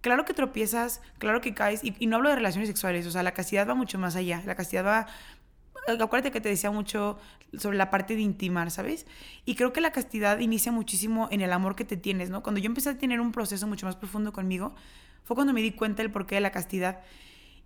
claro 0.00 0.24
que 0.24 0.34
tropiezas, 0.34 1.00
claro 1.18 1.40
que 1.40 1.54
caes, 1.54 1.80
y, 1.82 2.06
no 2.06 2.16
hablo 2.16 2.30
de 2.30 2.36
relaciones 2.36 2.68
sexuales, 2.68 3.06
o 3.06 3.10
sea, 3.10 3.22
la 3.22 3.32
castidad 3.32 3.68
va 3.68 3.74
mucho 3.74 3.98
más 3.98 4.16
allá. 4.16 4.42
La 4.46 4.54
castidad 4.54 4.84
va... 4.84 5.06
Acuérdate 5.88 6.30
que 6.30 6.40
te 6.40 6.48
decía 6.48 6.70
mucho 6.70 7.18
sobre 7.56 7.78
la 7.78 7.90
parte 7.90 8.14
de 8.14 8.20
intimar, 8.20 8.70
¿sabes? 8.70 9.06
Y 9.44 9.54
creo 9.54 9.72
que 9.72 9.80
la 9.80 9.92
castidad 9.92 10.38
inicia 10.38 10.70
muchísimo 10.70 11.28
en 11.30 11.40
el 11.40 11.52
amor 11.52 11.74
que 11.74 11.84
te 11.84 11.96
tienes, 11.96 12.30
¿no? 12.30 12.42
Cuando 12.42 12.60
yo 12.60 12.66
empecé 12.66 12.90
a 12.90 12.98
tener 12.98 13.20
un 13.20 13.32
proceso 13.32 13.66
mucho 13.66 13.86
más 13.86 13.96
profundo 13.96 14.32
conmigo, 14.32 14.74
fue 15.24 15.34
cuando 15.34 15.52
me 15.52 15.62
di 15.62 15.72
cuenta 15.72 16.02
del 16.02 16.12
porqué 16.12 16.36
de 16.36 16.42
la 16.42 16.52
castidad. 16.52 17.00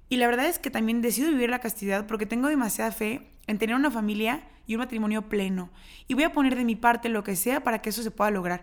Y 0.08 0.16
la 0.16 0.26
verdad 0.26 0.46
es 0.46 0.58
que 0.58 0.70
también 0.70 1.02
decido 1.02 1.30
vivir 1.30 1.50
la 1.50 1.60
castidad 1.60 2.06
porque 2.06 2.26
tengo 2.26 2.48
demasiada 2.48 2.92
fe 2.92 3.30
en 3.46 3.58
tener 3.58 3.74
una 3.74 3.90
familia 3.90 4.46
y 4.66 4.74
un 4.74 4.80
matrimonio 4.80 5.28
pleno. 5.28 5.70
Y 6.08 6.14
voy 6.14 6.24
a 6.24 6.32
poner 6.32 6.56
de 6.56 6.64
mi 6.64 6.76
parte 6.76 7.08
lo 7.08 7.24
que 7.24 7.36
sea 7.36 7.62
para 7.62 7.82
que 7.82 7.90
eso 7.90 8.02
se 8.02 8.10
pueda 8.10 8.30
lograr. 8.30 8.62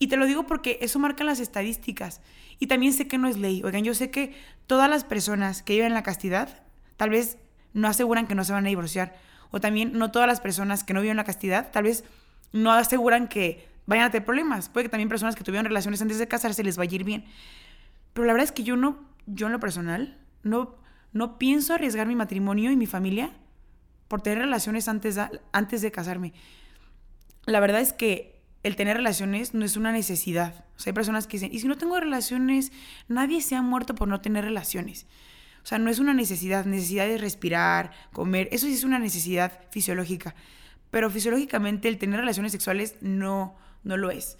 Y 0.00 0.08
te 0.08 0.16
lo 0.16 0.26
digo 0.26 0.46
porque 0.46 0.78
eso 0.80 0.98
marca 0.98 1.24
las 1.24 1.40
estadísticas. 1.40 2.22
Y 2.58 2.68
también 2.68 2.94
sé 2.94 3.06
que 3.06 3.18
no 3.18 3.28
es 3.28 3.36
ley. 3.36 3.62
Oigan, 3.62 3.84
yo 3.84 3.94
sé 3.94 4.10
que 4.10 4.34
todas 4.66 4.88
las 4.88 5.04
personas 5.04 5.62
que 5.62 5.74
viven 5.74 5.88
en 5.88 5.94
la 5.94 6.02
castidad 6.02 6.62
tal 6.96 7.10
vez 7.10 7.36
no 7.74 7.86
aseguran 7.86 8.26
que 8.26 8.34
no 8.34 8.42
se 8.42 8.54
van 8.54 8.64
a 8.64 8.70
divorciar. 8.70 9.14
O 9.50 9.60
también 9.60 9.92
no 9.92 10.10
todas 10.10 10.26
las 10.26 10.40
personas 10.40 10.84
que 10.84 10.94
no 10.94 11.02
viven 11.02 11.18
la 11.18 11.24
castidad 11.24 11.70
tal 11.70 11.84
vez 11.84 12.04
no 12.50 12.72
aseguran 12.72 13.28
que 13.28 13.68
vayan 13.84 14.06
a 14.06 14.10
tener 14.10 14.24
problemas. 14.24 14.70
Puede 14.70 14.84
que 14.84 14.88
también 14.88 15.10
personas 15.10 15.36
que 15.36 15.44
tuvieron 15.44 15.66
relaciones 15.66 16.00
antes 16.00 16.18
de 16.18 16.26
casarse 16.26 16.64
les 16.64 16.78
vaya 16.78 16.92
a 16.92 16.94
ir 16.94 17.04
bien. 17.04 17.26
Pero 18.14 18.26
la 18.26 18.32
verdad 18.32 18.44
es 18.44 18.52
que 18.52 18.62
yo 18.62 18.76
no, 18.76 19.04
yo 19.26 19.48
en 19.48 19.52
lo 19.52 19.60
personal, 19.60 20.18
no, 20.42 20.76
no 21.12 21.36
pienso 21.36 21.74
arriesgar 21.74 22.06
mi 22.06 22.16
matrimonio 22.16 22.70
y 22.70 22.76
mi 22.76 22.86
familia 22.86 23.32
por 24.08 24.22
tener 24.22 24.38
relaciones 24.38 24.88
antes 24.88 25.18
antes 25.52 25.82
de 25.82 25.92
casarme. 25.92 26.32
La 27.44 27.60
verdad 27.60 27.82
es 27.82 27.92
que 27.92 28.39
el 28.62 28.76
tener 28.76 28.96
relaciones 28.96 29.54
no 29.54 29.64
es 29.64 29.76
una 29.76 29.92
necesidad. 29.92 30.64
O 30.76 30.80
sea, 30.80 30.90
hay 30.90 30.94
personas 30.94 31.26
que 31.26 31.36
dicen, 31.36 31.52
y 31.52 31.60
si 31.60 31.68
no 31.68 31.78
tengo 31.78 31.98
relaciones, 31.98 32.72
nadie 33.08 33.40
se 33.40 33.56
ha 33.56 33.62
muerto 33.62 33.94
por 33.94 34.08
no 34.08 34.20
tener 34.20 34.44
relaciones. 34.44 35.06
O 35.62 35.66
sea, 35.66 35.78
no 35.78 35.90
es 35.90 35.98
una 35.98 36.14
necesidad, 36.14 36.64
necesidad 36.64 37.06
de 37.06 37.18
respirar, 37.18 37.92
comer, 38.12 38.48
eso 38.52 38.66
sí 38.66 38.74
es 38.74 38.84
una 38.84 38.98
necesidad 38.98 39.60
fisiológica. 39.70 40.34
Pero 40.90 41.10
fisiológicamente 41.10 41.88
el 41.88 41.98
tener 41.98 42.20
relaciones 42.20 42.52
sexuales 42.52 42.96
no, 43.00 43.56
no 43.84 43.96
lo 43.96 44.10
es. 44.10 44.36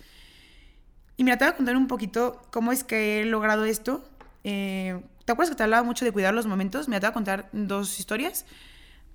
Y 1.16 1.24
mira, 1.24 1.37
te 1.37 1.44
voy 1.44 1.52
a 1.52 1.56
contar 1.56 1.76
un 1.76 1.87
poquito 1.87 2.42
cómo 2.50 2.72
es 2.72 2.85
que 2.85 3.20
he 3.20 3.24
logrado 3.24 3.64
esto. 3.64 4.04
Eh, 4.44 5.00
¿Te 5.24 5.33
acuerdas 5.33 5.50
que 5.50 5.56
te 5.56 5.62
hablaba 5.62 5.83
mucho 5.83 6.04
de 6.04 6.12
cuidar 6.12 6.35
los 6.35 6.46
momentos? 6.46 6.88
Me 6.88 6.98
voy 6.98 7.06
a 7.06 7.12
contar 7.12 7.48
dos 7.52 8.00
historias. 8.00 8.46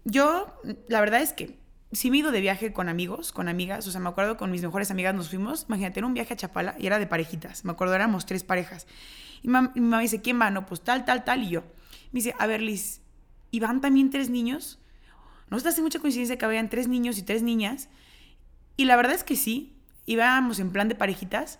Yo, 0.04 0.62
la 0.88 1.00
verdad 1.00 1.22
es 1.22 1.34
que 1.34 1.58
sí 1.95 2.12
me 2.12 2.17
he 2.17 2.19
ido 2.21 2.31
de 2.31 2.41
viaje 2.41 2.73
con 2.73 2.89
amigos, 2.89 3.31
con 3.31 3.47
amigas. 3.47 3.88
O 3.88 3.91
sea, 3.91 4.01
me 4.01 4.10
acuerdo 4.10 4.38
con 4.38 4.51
mis 4.51 4.62
mejores 4.62 4.91
amigas 4.91 5.15
nos 5.15 5.29
fuimos. 5.29 5.65
Imagínate, 5.67 5.99
era 5.99 6.08
un 6.08 6.13
viaje 6.13 6.34
a 6.34 6.38
Chapala 6.38 6.75
y 6.79 6.88
era 6.88 6.99
de 6.99 7.08
parejitas. 7.08 7.65
Me 7.65 7.71
acuerdo, 7.71 7.95
éramos 7.95 8.25
tres 8.25 8.43
parejas. 8.43 8.88
Y 9.41 9.47
mi 9.47 9.53
mamá 9.53 9.99
dice, 9.99 10.21
¿quién 10.21 10.39
va? 10.39 10.49
No, 10.49 10.65
pues 10.65 10.81
tal, 10.81 11.05
tal, 11.05 11.23
tal. 11.23 11.43
Y 11.43 11.49
yo. 11.49 11.62
Me 12.12 12.19
dice, 12.19 12.34
a 12.39 12.47
ver, 12.47 12.62
Liz, 12.62 13.01
¿y 13.51 13.60
van 13.60 13.81
también 13.81 14.10
tres 14.10 14.29
niños? 14.29 14.79
No 15.49 15.58
hace 15.58 15.81
mucha 15.81 15.99
coincidencia 15.99 16.38
que 16.38 16.45
habían 16.45 16.69
tres 16.69 16.88
niños 16.88 17.17
y 17.17 17.23
tres 17.23 17.43
niñas. 17.43 17.89
Y 18.77 18.86
la 18.86 18.95
verdad 18.95 19.13
es 19.13 19.23
que 19.23 19.36
sí, 19.36 19.77
íbamos 20.05 20.60
en 20.60 20.71
plan 20.71 20.89
de 20.89 20.95
parejitas. 20.95 21.60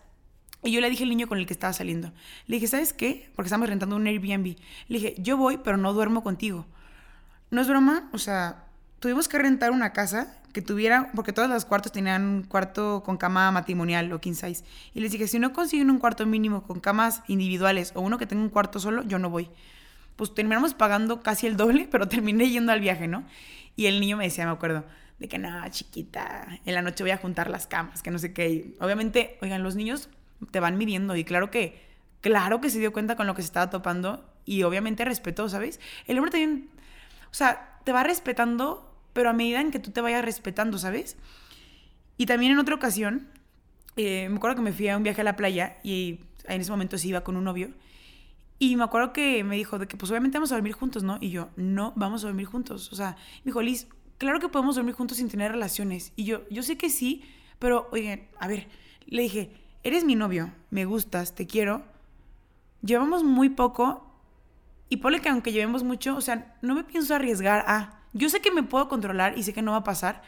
Y 0.64 0.72
yo 0.72 0.82
le 0.82 0.90
dije 0.90 1.04
al 1.04 1.10
niño 1.10 1.28
con 1.28 1.38
el 1.38 1.46
que 1.46 1.54
estaba 1.54 1.74
saliendo, 1.74 2.12
le 2.48 2.56
dije, 2.56 2.68
¿sabes 2.68 2.92
qué? 2.92 3.30
Porque 3.36 3.48
estamos 3.48 3.70
rentando 3.70 3.96
un 3.96 4.08
Airbnb. 4.08 4.58
Le 4.88 5.00
dije, 5.00 5.16
yo 5.20 5.38
voy, 5.38 5.58
pero 5.58 5.78
no 5.78 5.94
duermo 5.94 6.24
contigo. 6.24 6.66
No 7.52 7.62
es 7.62 7.68
broma, 7.68 8.10
o 8.14 8.18
sea, 8.18 8.65
tuvimos 9.06 9.28
que 9.28 9.38
rentar 9.38 9.70
una 9.70 9.94
casa 9.94 10.36
que 10.52 10.64
tuviera, 10.64 11.12
porque 11.14 11.32
todos 11.32 11.48
los 11.48 11.64
cuartos 11.64 11.92
tenían 11.92 12.24
un 12.24 12.42
cuarto 12.42 13.04
con 13.06 13.18
cama 13.18 13.52
matrimonial 13.52 14.12
o 14.12 14.20
king 14.20 14.34
size. 14.34 14.64
Y 14.96 15.00
les 15.00 15.12
dije, 15.12 15.28
si 15.28 15.38
no 15.38 15.54
consiguen 15.54 15.92
un 15.92 16.00
cuarto 16.00 16.26
mínimo 16.26 16.64
con 16.64 16.80
camas 16.80 17.22
individuales 17.28 17.92
o 17.94 18.02
uno 18.02 18.18
que 18.18 18.26
tenga 18.26 18.42
un 18.42 18.50
cuarto 18.50 18.80
solo, 18.80 19.04
yo 19.04 19.20
no 19.20 19.30
voy. 19.30 19.52
Pues 20.16 20.34
terminamos 20.34 20.74
pagando 20.74 21.22
casi 21.22 21.46
el 21.46 21.56
doble, 21.56 21.88
pero 21.92 22.08
terminé 22.08 22.50
yendo 22.50 22.72
al 22.72 22.80
viaje, 22.80 23.08
¿no? 23.08 23.26
Y 23.76 23.86
el 23.86 24.00
niño 24.00 24.18
me 24.18 24.24
decía, 24.24 24.48
me 24.48 24.54
acuerdo, 24.54 24.86
de 25.20 25.28
que 25.28 25.38
no, 25.38 25.52
chiquita, 25.70 26.60
en 26.66 26.74
la 26.74 26.82
noche 26.82 27.04
voy 27.04 27.12
a 27.12 27.18
juntar 27.18 27.52
las 27.52 27.68
camas, 27.68 28.02
que 28.02 28.10
no 28.10 28.18
sé 28.18 28.34
qué. 28.34 28.76
obviamente, 28.80 29.38
oigan, 29.44 29.62
los 29.62 29.76
niños 29.76 30.10
te 30.50 30.60
van 30.60 30.80
midiendo 30.80 31.16
y 31.16 31.24
claro 31.24 31.52
que, 31.52 31.80
claro 32.22 32.60
que 32.60 32.72
se 32.72 32.80
dio 32.80 32.92
cuenta 32.92 33.16
con 33.16 33.28
lo 33.28 33.36
que 33.36 33.44
se 33.44 33.50
estaba 33.50 33.70
topando 33.70 34.28
y 34.46 34.64
obviamente 34.64 35.06
respetó, 35.06 35.48
¿sabes? 35.48 35.80
El 36.08 36.18
hombre 36.18 36.32
también, 36.32 36.72
o 37.30 37.36
sea, 37.36 37.76
te 37.86 37.94
va 37.94 38.04
respetando, 38.04 38.95
pero 39.16 39.30
a 39.30 39.34
medida 39.34 39.62
en 39.62 39.72
que 39.72 39.80
tú 39.80 39.92
te 39.92 40.02
vayas 40.02 40.26
respetando, 40.26 40.78
¿sabes? 40.78 41.16
Y 42.18 42.26
también 42.26 42.52
en 42.52 42.60
otra 42.60 42.76
ocasión, 42.76 43.30
eh, 43.96 44.28
me 44.30 44.36
acuerdo 44.36 44.58
que 44.58 44.62
me 44.62 44.74
fui 44.74 44.90
a 44.90 44.98
un 44.98 45.04
viaje 45.04 45.22
a 45.22 45.24
la 45.24 45.38
playa 45.38 45.78
y 45.84 46.20
en 46.44 46.60
ese 46.60 46.70
momento 46.70 46.98
sí 46.98 47.08
iba 47.08 47.22
con 47.22 47.38
un 47.38 47.46
novio. 47.46 47.70
Y 48.60 48.76
me 48.76 48.84
acuerdo 48.84 49.14
que 49.14 49.46
me 49.46 49.56
dijo 49.56 49.80
de 49.80 49.88
que 49.88 49.96
pues 49.96 50.12
obviamente 50.12 50.38
vamos 50.38 50.52
a 50.52 50.56
dormir 50.56 50.74
juntos, 50.74 51.04
¿no? 51.04 51.18
Y 51.22 51.30
yo, 51.30 51.48
no, 51.56 51.94
vamos 51.96 52.26
a 52.26 52.28
dormir 52.28 52.46
juntos. 52.46 52.92
O 52.92 52.96
sea, 52.98 53.16
me 53.46 53.52
dijo, 53.52 53.62
Liz, 53.62 53.88
claro 54.18 54.42
que 54.42 54.50
podemos 54.50 54.76
dormir 54.76 54.96
juntos 54.96 55.16
sin 55.16 55.30
tener 55.30 55.50
relaciones. 55.50 56.12
Y 56.18 56.26
yo, 56.26 56.42
yo 56.50 56.62
sé 56.62 56.78
que 56.78 56.90
sí, 56.90 57.24
pero 57.58 57.88
oigan, 57.94 58.28
a 58.38 58.50
ver, 58.50 58.68
le 59.06 59.22
dije, 59.22 59.50
eres 59.84 60.04
mi 60.04 60.16
novio, 60.16 60.52
me 60.72 60.84
gustas, 60.84 61.36
te 61.36 61.48
quiero, 61.48 61.84
llevamos 62.82 63.24
muy 63.24 63.48
poco 63.48 64.14
y 64.90 64.98
ponle 64.98 65.22
que 65.22 65.30
aunque 65.30 65.54
llevemos 65.54 65.84
mucho, 65.84 66.18
o 66.18 66.22
sea, 66.22 66.58
no 66.62 66.76
me 66.76 66.84
pienso 66.84 67.16
arriesgar 67.16 67.64
a, 67.66 68.02
yo 68.16 68.30
sé 68.30 68.40
que 68.40 68.52
me 68.52 68.64
puedo 68.64 68.88
controlar 68.88 69.38
y 69.38 69.44
sé 69.44 69.54
que 69.54 69.62
no 69.62 69.72
va 69.72 69.78
a 69.78 69.84
pasar, 69.84 70.22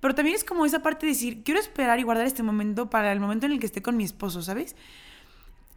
pero 0.00 0.14
también 0.14 0.36
es 0.36 0.42
como 0.42 0.66
esa 0.66 0.82
parte 0.82 1.06
de 1.06 1.12
decir, 1.12 1.44
quiero 1.44 1.60
esperar 1.60 1.98
y 2.00 2.02
guardar 2.02 2.26
este 2.26 2.42
momento 2.42 2.90
para 2.90 3.12
el 3.12 3.20
momento 3.20 3.46
en 3.46 3.52
el 3.52 3.60
que 3.60 3.66
esté 3.66 3.82
con 3.82 3.96
mi 3.96 4.04
esposo, 4.04 4.42
¿sabes? 4.42 4.74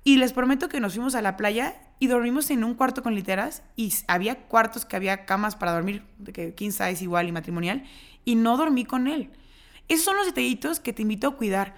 Y 0.03 0.17
les 0.17 0.33
prometo 0.33 0.67
que 0.67 0.79
nos 0.79 0.93
fuimos 0.93 1.13
a 1.15 1.21
la 1.21 1.37
playa 1.37 1.75
y 1.99 2.07
dormimos 2.07 2.49
en 2.49 2.63
un 2.63 2.73
cuarto 2.73 3.03
con 3.03 3.13
literas 3.13 3.61
y 3.75 3.93
había 4.07 4.35
cuartos 4.47 4.83
que 4.83 4.95
había 4.95 5.25
camas 5.25 5.55
para 5.55 5.73
dormir, 5.73 6.03
que 6.33 6.55
15 6.55 6.89
size 6.89 7.03
igual 7.03 7.27
y 7.27 7.31
matrimonial, 7.31 7.83
y 8.25 8.35
no 8.35 8.57
dormí 8.57 8.83
con 8.83 9.07
él. 9.07 9.29
Esos 9.87 10.05
son 10.05 10.17
los 10.17 10.25
detallitos 10.25 10.79
que 10.79 10.91
te 10.91 11.03
invito 11.03 11.27
a 11.27 11.35
cuidar 11.35 11.75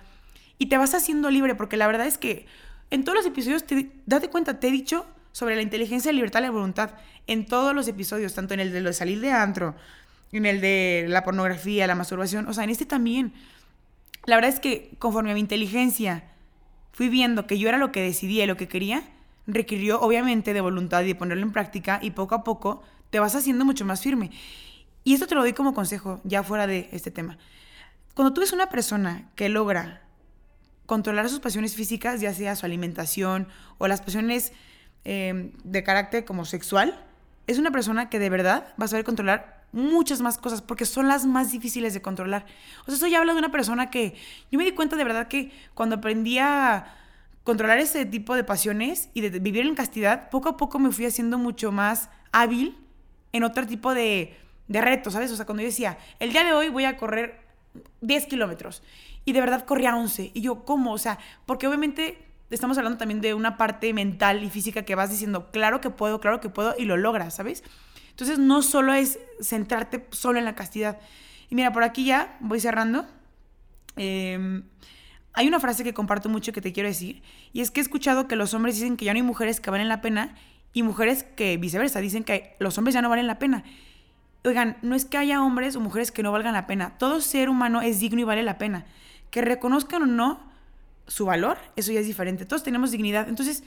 y 0.58 0.67
te 0.67 0.78
vas 0.78 0.93
haciendo 0.93 1.30
libre, 1.30 1.54
porque 1.54 1.78
la 1.78 1.88
verdad 1.88 2.08
es 2.08 2.17
que 2.17 2.48
en 2.91 3.04
todos 3.04 3.17
los 3.17 3.26
episodios, 3.26 3.65
te, 3.65 3.91
date 4.06 4.30
cuenta, 4.30 4.60
te 4.60 4.69
he 4.69 4.72
dicho 4.72 5.06
sobre 5.31 5.55
la 5.55 5.61
inteligencia, 5.61 6.11
libertad 6.11 6.39
y 6.39 6.43
la 6.43 6.51
voluntad. 6.51 6.91
En 7.27 7.45
todos 7.45 7.75
los 7.75 7.87
episodios, 7.87 8.33
tanto 8.33 8.53
en 8.53 8.59
el 8.59 8.71
de 8.71 8.81
lo 8.81 8.89
de 8.89 8.93
salir 8.93 9.19
de 9.19 9.31
antro, 9.31 9.75
en 10.31 10.45
el 10.45 10.61
de 10.61 11.05
la 11.07 11.23
pornografía, 11.23 11.87
la 11.87 11.95
masturbación, 11.95 12.47
o 12.47 12.53
sea, 12.53 12.63
en 12.63 12.69
este 12.69 12.85
también. 12.85 13.33
La 14.25 14.35
verdad 14.35 14.51
es 14.51 14.59
que 14.59 14.91
conforme 14.99 15.31
a 15.31 15.33
mi 15.33 15.39
inteligencia 15.39 16.23
fui 16.91 17.09
viendo 17.09 17.47
que 17.47 17.57
yo 17.57 17.69
era 17.69 17.77
lo 17.77 17.91
que 17.91 18.01
decidía 18.01 18.43
y 18.43 18.47
lo 18.47 18.57
que 18.57 18.67
quería, 18.67 19.03
requirió 19.47 20.01
obviamente 20.01 20.53
de 20.53 20.61
voluntad 20.61 21.01
y 21.03 21.07
de 21.07 21.15
ponerlo 21.15 21.43
en 21.43 21.51
práctica 21.51 21.99
y 22.01 22.11
poco 22.11 22.35
a 22.35 22.43
poco 22.43 22.83
te 23.09 23.19
vas 23.19 23.35
haciendo 23.35 23.65
mucho 23.65 23.85
más 23.85 24.01
firme. 24.01 24.31
Y 25.03 25.13
esto 25.13 25.27
te 25.27 25.35
lo 25.35 25.41
doy 25.41 25.53
como 25.53 25.73
consejo, 25.73 26.21
ya 26.23 26.43
fuera 26.43 26.67
de 26.67 26.89
este 26.91 27.09
tema. 27.09 27.37
Cuando 28.13 28.33
tú 28.33 28.41
eres 28.41 28.53
una 28.53 28.69
persona 28.69 29.29
que 29.35 29.49
logra 29.49 30.01
controlar 30.85 31.29
sus 31.29 31.39
pasiones 31.39 31.75
físicas, 31.75 32.19
ya 32.19 32.33
sea 32.33 32.55
su 32.55 32.65
alimentación 32.65 33.47
o 33.77 33.87
las 33.87 34.01
pasiones 34.01 34.53
em, 35.03 35.51
de 35.63 35.83
carácter 35.83 36.25
como 36.25 36.45
sexual, 36.45 37.05
es 37.47 37.57
una 37.57 37.71
persona 37.71 38.09
que 38.09 38.19
de 38.19 38.29
verdad 38.29 38.73
va 38.79 38.85
a 38.85 38.88
saber 38.88 39.05
controlar 39.05 39.63
muchas 39.71 40.21
más 40.21 40.38
cosas 40.38 40.62
porque 40.62 40.85
son 40.85 41.07
las 41.07 41.25
más 41.25 41.51
difíciles 41.51 41.93
de 41.93 42.01
controlar. 42.01 42.45
O 42.81 42.85
sea, 42.85 42.95
eso 42.95 43.07
ya 43.07 43.19
habla 43.19 43.33
de 43.33 43.39
una 43.39 43.51
persona 43.51 43.89
que 43.89 44.15
yo 44.51 44.57
me 44.57 44.65
di 44.65 44.71
cuenta 44.71 44.95
de 44.95 45.03
verdad 45.03 45.27
que 45.27 45.51
cuando 45.73 45.97
aprendí 45.97 46.39
a 46.39 46.95
controlar 47.43 47.79
ese 47.79 48.05
tipo 48.05 48.35
de 48.35 48.43
pasiones 48.43 49.09
y 49.13 49.21
de 49.21 49.39
vivir 49.39 49.65
en 49.65 49.75
castidad, 49.75 50.29
poco 50.29 50.49
a 50.49 50.57
poco 50.57 50.79
me 50.79 50.91
fui 50.91 51.05
haciendo 51.05 51.38
mucho 51.38 51.71
más 51.71 52.09
hábil 52.31 52.77
en 53.31 53.43
otro 53.43 53.65
tipo 53.65 53.93
de, 53.93 54.35
de 54.67 54.81
retos, 54.81 55.13
¿sabes? 55.13 55.31
O 55.31 55.35
sea, 55.35 55.45
cuando 55.45 55.63
yo 55.63 55.69
decía, 55.69 55.97
el 56.19 56.31
día 56.31 56.43
de 56.43 56.53
hoy 56.53 56.69
voy 56.69 56.85
a 56.85 56.97
correr 56.97 57.41
10 58.01 58.27
kilómetros 58.27 58.83
y 59.25 59.33
de 59.33 59.41
verdad 59.41 59.65
corría 59.65 59.95
11. 59.95 60.31
Y 60.33 60.41
yo, 60.41 60.65
¿cómo? 60.65 60.93
O 60.93 60.97
sea, 60.97 61.19
porque 61.45 61.67
obviamente 61.67 62.17
estamos 62.55 62.77
hablando 62.77 62.97
también 62.97 63.21
de 63.21 63.33
una 63.33 63.57
parte 63.57 63.93
mental 63.93 64.43
y 64.43 64.49
física 64.49 64.83
que 64.83 64.95
vas 64.95 65.09
diciendo, 65.09 65.51
claro 65.51 65.81
que 65.81 65.89
puedo, 65.89 66.19
claro 66.19 66.39
que 66.39 66.49
puedo, 66.49 66.75
y 66.77 66.85
lo 66.85 66.97
logras, 66.97 67.35
¿sabes? 67.35 67.63
Entonces 68.09 68.39
no 68.39 68.62
solo 68.62 68.93
es 68.93 69.19
centrarte 69.41 70.07
solo 70.12 70.39
en 70.39 70.45
la 70.45 70.55
castidad. 70.55 70.99
Y 71.49 71.55
mira, 71.55 71.71
por 71.71 71.83
aquí 71.83 72.05
ya 72.05 72.38
voy 72.39 72.59
cerrando. 72.59 73.05
Em, 73.95 74.63
hay 75.33 75.47
una 75.47 75.59
frase 75.59 75.83
que 75.83 75.93
comparto 75.93 76.27
mucho 76.29 76.51
que 76.51 76.62
te 76.62 76.73
quiero 76.73 76.89
decir, 76.89 77.21
y 77.53 77.62
es 77.62 77.71
que 77.71 77.79
he 77.79 77.83
escuchado 77.83 78.27
que 78.27 78.35
los 78.35 78.53
hombres 78.53 78.75
dicen 78.75 78.97
que 78.97 79.05
ya 79.05 79.13
no 79.13 79.17
hay 79.17 79.23
mujeres 79.23 79.59
que 79.59 79.71
valen 79.71 79.88
la 79.88 80.01
pena 80.01 80.35
y 80.73 80.83
mujeres 80.83 81.23
que 81.23 81.57
viceversa 81.57 81.99
dicen 81.99 82.23
que 82.23 82.55
los 82.59 82.77
hombres 82.77 82.93
ya 82.93 83.01
no 83.01 83.09
valen 83.09 83.27
la 83.27 83.39
pena. 83.39 83.63
Oigan, 84.43 84.77
no 84.81 84.95
es 84.95 85.05
que 85.05 85.17
haya 85.17 85.43
hombres 85.43 85.75
o 85.75 85.79
mujeres 85.79 86.12
que 86.12 86.23
no 86.23 86.31
valgan 86.31 86.53
la 86.53 86.67
pena. 86.67 86.97
Todo 86.97 87.21
ser 87.21 87.49
humano 87.49 87.81
es 87.81 87.99
digno 87.99 88.21
y 88.21 88.23
vale 88.23 88.43
la 88.43 88.57
pena. 88.57 88.85
Que 89.31 89.41
reconozcan 89.41 90.03
o 90.03 90.05
no 90.05 90.48
su 91.10 91.26
valor, 91.26 91.58
eso 91.76 91.91
ya 91.91 92.00
es 92.00 92.06
diferente. 92.06 92.45
Todos 92.45 92.63
tenemos 92.63 92.91
dignidad. 92.91 93.28
Entonces, 93.28 93.63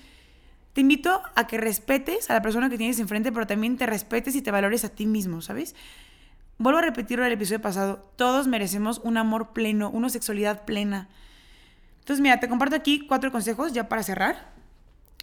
te 0.72 0.80
invito 0.80 1.22
a 1.34 1.46
que 1.46 1.58
respetes 1.58 2.30
a 2.30 2.34
la 2.34 2.40
persona 2.40 2.70
que 2.70 2.78
tienes 2.78 2.98
enfrente, 2.98 3.30
pero 3.30 3.46
también 3.46 3.76
te 3.76 3.86
respetes 3.86 4.34
y 4.34 4.42
te 4.42 4.50
valores 4.50 4.84
a 4.84 4.88
ti 4.88 5.04
mismo, 5.06 5.42
¿sabes? 5.42 5.74
Vuelvo 6.58 6.78
a 6.78 6.82
repetirlo 6.82 7.24
del 7.24 7.34
episodio 7.34 7.60
pasado. 7.60 8.10
Todos 8.16 8.46
merecemos 8.46 9.00
un 9.04 9.18
amor 9.18 9.52
pleno, 9.52 9.90
una 9.90 10.08
sexualidad 10.08 10.64
plena. 10.64 11.08
Entonces, 11.98 12.22
mira, 12.22 12.40
te 12.40 12.48
comparto 12.48 12.76
aquí 12.76 13.06
cuatro 13.06 13.30
consejos 13.30 13.72
ya 13.72 13.88
para 13.88 14.02
cerrar. 14.02 14.52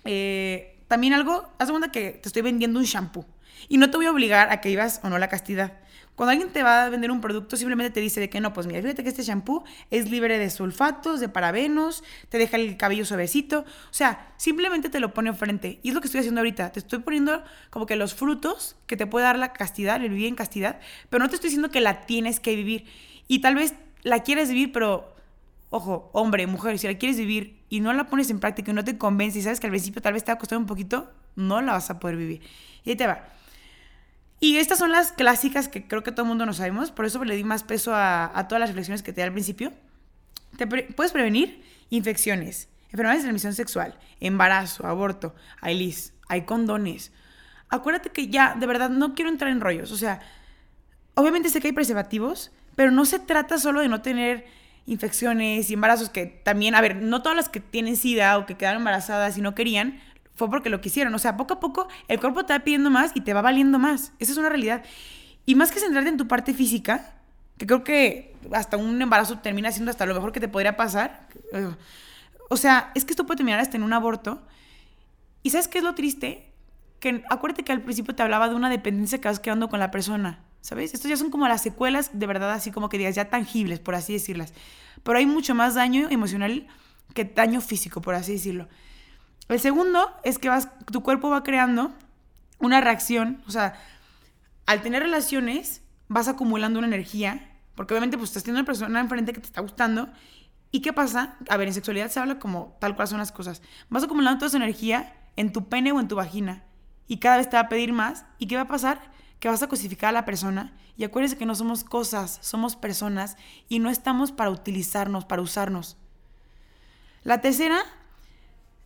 Eh, 0.05 0.83
también 0.87 1.13
algo, 1.13 1.49
haz 1.57 1.67
de 1.67 1.73
cuenta 1.73 1.91
que 1.91 2.11
te 2.11 2.29
estoy 2.29 2.41
vendiendo 2.41 2.79
un 2.79 2.85
shampoo. 2.85 3.25
Y 3.67 3.77
no 3.77 3.89
te 3.89 3.97
voy 3.97 4.05
a 4.05 4.11
obligar 4.11 4.51
a 4.51 4.61
que 4.61 4.69
vivas 4.69 4.99
o 5.03 5.09
no 5.09 5.17
la 5.17 5.29
castidad. 5.29 5.73
Cuando 6.19 6.31
alguien 6.31 6.49
te 6.49 6.63
va 6.63 6.83
a 6.83 6.89
vender 6.89 7.11
un 7.11 7.21
producto, 7.21 7.55
simplemente 7.55 7.93
te 7.93 8.01
dice 8.01 8.19
de 8.19 8.29
que 8.29 8.41
no, 8.41 8.51
pues 8.51 8.67
mira, 8.67 8.81
fíjate 8.81 9.03
que 9.03 9.07
este 9.07 9.23
shampoo 9.23 9.63
es 9.89 10.11
libre 10.11 10.37
de 10.37 10.49
sulfatos, 10.49 11.21
de 11.21 11.29
parabenos, 11.29 12.03
te 12.27 12.37
deja 12.37 12.57
el 12.57 12.75
cabello 12.75 13.05
suavecito. 13.05 13.59
O 13.59 13.93
sea, 13.93 14.33
simplemente 14.35 14.89
te 14.89 14.99
lo 14.99 15.13
pone 15.13 15.29
enfrente. 15.29 15.79
Y 15.81 15.87
es 15.87 15.95
lo 15.95 16.01
que 16.01 16.07
estoy 16.07 16.19
haciendo 16.19 16.41
ahorita. 16.41 16.73
Te 16.73 16.79
estoy 16.81 16.99
poniendo 16.99 17.41
como 17.69 17.85
que 17.85 17.95
los 17.95 18.15
frutos 18.15 18.75
que 18.85 18.97
te 18.97 19.07
puede 19.07 19.27
dar 19.27 19.39
la 19.39 19.53
castidad, 19.53 20.03
el 20.03 20.09
vivir 20.09 20.27
en 20.27 20.35
castidad, 20.35 20.81
pero 21.09 21.23
no 21.23 21.29
te 21.29 21.35
estoy 21.35 21.51
diciendo 21.51 21.71
que 21.71 21.79
la 21.79 22.01
tienes 22.05 22.41
que 22.41 22.53
vivir. 22.53 22.83
Y 23.29 23.39
tal 23.39 23.55
vez 23.55 23.75
la 24.03 24.21
quieres 24.21 24.49
vivir, 24.49 24.73
pero 24.73 25.15
ojo, 25.69 26.09
hombre, 26.11 26.47
mujer, 26.47 26.79
si 26.79 26.87
la 26.87 26.97
quieres 26.97 27.17
vivir 27.17 27.61
y 27.69 27.79
no 27.79 27.93
la 27.93 28.09
pones 28.09 28.29
en 28.29 28.41
práctica 28.41 28.71
y 28.71 28.73
no 28.73 28.83
te 28.83 28.97
convence 28.97 29.39
y 29.39 29.41
sabes 29.41 29.61
que 29.61 29.67
al 29.67 29.71
principio 29.71 30.01
tal 30.01 30.11
vez 30.11 30.25
te 30.25 30.33
va 30.33 30.35
a 30.35 30.37
costar 30.37 30.57
un 30.57 30.65
poquito, 30.65 31.09
no 31.37 31.61
la 31.61 31.71
vas 31.71 31.89
a 31.89 31.97
poder 31.97 32.17
vivir. 32.17 32.41
Y 32.83 32.89
ahí 32.89 32.97
te 32.97 33.07
va. 33.07 33.38
Y 34.39 34.57
estas 34.57 34.79
son 34.79 34.91
las 34.91 35.11
clásicas 35.11 35.67
que 35.67 35.87
creo 35.87 36.03
que 36.03 36.11
todo 36.11 36.23
el 36.23 36.29
mundo 36.29 36.45
no 36.45 36.53
sabemos, 36.53 36.91
por 36.91 37.05
eso 37.05 37.23
le 37.25 37.35
di 37.35 37.43
más 37.43 37.63
peso 37.63 37.91
a, 37.93 38.45
todas 38.47 38.59
las 38.59 38.69
reflexiones 38.69 39.03
que 39.03 39.11
te 39.11 39.21
di 39.21 39.25
al 39.25 39.33
principio. 39.33 39.73
Puedes 40.95 41.11
prevenir 41.11 41.61
infecciones, 41.89 42.69
enfermedades 42.85 43.23
de 43.23 43.27
transmisión 43.27 43.53
sexual, 43.53 43.99
embarazo, 44.19 44.87
aborto, 44.87 45.35
hay 45.61 45.77
lis, 45.77 46.13
hay 46.27 46.43
condones. 46.43 47.11
Acuérdate 47.67 48.09
que 48.09 48.27
ya, 48.27 48.55
de 48.55 48.65
verdad, 48.65 48.89
no 48.89 49.13
quiero 49.13 49.29
entrar 49.29 49.51
en 49.51 49.61
rollos. 49.61 49.91
O 49.91 49.97
sea, 49.97 50.21
obviamente 51.15 51.49
sé 51.49 51.59
que 51.59 51.67
hay 51.67 51.73
preservativos, 51.73 52.51
pero 52.75 52.91
no 52.91 53.05
se 53.05 53.19
trata 53.19 53.57
solo 53.57 53.81
de 53.81 53.89
no 53.89 54.01
tener 54.01 54.45
infecciones 54.85 55.69
y 55.69 55.73
embarazos 55.73 56.09
que 56.09 56.25
también, 56.25 56.73
a 56.75 56.81
ver, 56.81 56.95
no 56.95 57.21
todas 57.21 57.35
las 57.35 57.49
que 57.49 57.59
tienen 57.59 57.95
SIDA 57.95 58.37
o 58.37 58.45
que 58.45 58.55
quedaron 58.55 58.81
embarazadas 58.81 59.37
y 59.37 59.41
no 59.41 59.53
querían, 59.53 60.01
fue 60.39 60.49
porque 60.49 60.69
lo 60.69 60.81
quisieron. 60.81 61.13
O 61.13 61.19
sea, 61.19 61.37
poco 61.37 61.55
a 61.55 61.59
poco 61.59 61.87
el 62.07 62.19
cuerpo 62.19 62.45
te 62.45 62.53
va 62.53 62.59
pidiendo 62.59 62.89
más 62.89 63.11
y 63.13 63.21
te 63.21 63.33
va 63.33 63.41
valiendo 63.41 63.77
más. 63.77 64.13
Esa 64.19 64.31
es 64.31 64.37
una 64.37 64.49
realidad. 64.49 64.83
Y 65.45 65.55
más 65.55 65.71
que 65.71 65.79
centrarte 65.79 66.09
en 66.09 66.17
tu 66.17 66.27
parte 66.27 66.53
física, 66.53 67.13
que 67.57 67.67
creo 67.67 67.83
que 67.83 68.35
hasta 68.53 68.77
un 68.77 69.01
embarazo 69.01 69.39
termina 69.39 69.71
siendo 69.71 69.91
hasta 69.91 70.05
lo 70.05 70.15
mejor 70.15 70.31
que 70.31 70.39
te 70.39 70.47
podría 70.47 70.77
pasar. 70.77 71.27
O 72.49 72.55
sea, 72.55 72.91
es 72.95 73.03
que 73.03 73.11
esto 73.11 73.25
puede 73.25 73.37
terminar 73.37 73.59
hasta 73.59 73.75
en 73.75 73.83
un 73.83 73.91
aborto. 73.91 74.41
¿Y 75.43 75.49
sabes 75.49 75.67
qué 75.67 75.79
es 75.79 75.83
lo 75.83 75.93
triste? 75.93 76.51
Que 76.99 77.23
acuérdate 77.29 77.63
que 77.63 77.73
al 77.73 77.81
principio 77.81 78.15
te 78.15 78.23
hablaba 78.23 78.47
de 78.47 78.55
una 78.55 78.69
dependencia 78.69 79.19
que 79.19 79.27
vas 79.27 79.39
quedando 79.39 79.67
con 79.67 79.79
la 79.79 79.91
persona. 79.91 80.39
¿Sabes? 80.61 80.93
Estos 80.93 81.09
ya 81.09 81.17
son 81.17 81.31
como 81.31 81.47
las 81.47 81.61
secuelas 81.61 82.11
de 82.13 82.27
verdad, 82.27 82.51
así 82.51 82.71
como 82.71 82.89
que 82.89 82.97
digas, 82.97 83.15
ya 83.15 83.29
tangibles, 83.29 83.79
por 83.79 83.95
así 83.95 84.13
decirlas. 84.13 84.53
Pero 85.03 85.17
hay 85.17 85.25
mucho 85.25 85.53
más 85.55 85.75
daño 85.75 86.07
emocional 86.09 86.67
que 87.13 87.25
daño 87.25 87.61
físico, 87.61 88.01
por 88.01 88.15
así 88.15 88.33
decirlo. 88.33 88.67
El 89.49 89.59
segundo 89.59 90.11
es 90.23 90.37
que 90.37 90.51
tu 90.91 91.01
cuerpo 91.01 91.29
va 91.29 91.43
creando 91.43 91.91
una 92.59 92.81
reacción, 92.81 93.41
o 93.47 93.51
sea, 93.51 93.73
al 94.65 94.81
tener 94.81 95.01
relaciones 95.01 95.81
vas 96.07 96.27
acumulando 96.27 96.77
una 96.77 96.87
energía, 96.87 97.49
porque 97.73 97.93
obviamente 97.93 98.17
pues 98.17 98.29
estás 98.29 98.43
teniendo 98.43 98.61
una 98.61 98.65
persona 98.67 98.99
enfrente 98.99 99.33
que 99.33 99.39
te 99.39 99.47
está 99.47 99.61
gustando. 99.61 100.09
¿Y 100.71 100.81
qué 100.81 100.93
pasa? 100.93 101.35
A 101.49 101.57
ver, 101.57 101.67
en 101.67 101.73
sexualidad 101.73 102.11
se 102.11 102.19
habla 102.19 102.37
como 102.37 102.77
tal 102.79 102.95
cual 102.95 103.07
son 103.07 103.17
las 103.17 103.31
cosas. 103.31 103.63
Vas 103.89 104.03
acumulando 104.03 104.37
toda 104.37 104.49
esa 104.49 104.57
energía 104.57 105.15
en 105.35 105.51
tu 105.51 105.67
pene 105.67 105.91
o 105.91 105.99
en 105.99 106.07
tu 106.07 106.15
vagina 106.15 106.63
y 107.07 107.17
cada 107.17 107.37
vez 107.37 107.49
te 107.49 107.55
va 107.55 107.63
a 107.63 107.69
pedir 107.69 107.91
más. 107.91 108.25
¿Y 108.37 108.45
qué 108.45 108.55
va 108.55 108.63
a 108.63 108.67
pasar? 108.67 109.01
Que 109.39 109.47
vas 109.47 109.63
a 109.63 109.67
cosificar 109.67 110.09
a 110.09 110.11
la 110.11 110.25
persona 110.25 110.73
y 110.95 111.05
acuérdense 111.05 111.37
que 111.37 111.47
no 111.47 111.55
somos 111.55 111.83
cosas, 111.83 112.37
somos 112.41 112.75
personas 112.75 113.37
y 113.67 113.79
no 113.79 113.89
estamos 113.89 114.31
para 114.31 114.51
utilizarnos, 114.51 115.25
para 115.25 115.41
usarnos. 115.41 115.97
La 117.23 117.41
tercera 117.41 117.81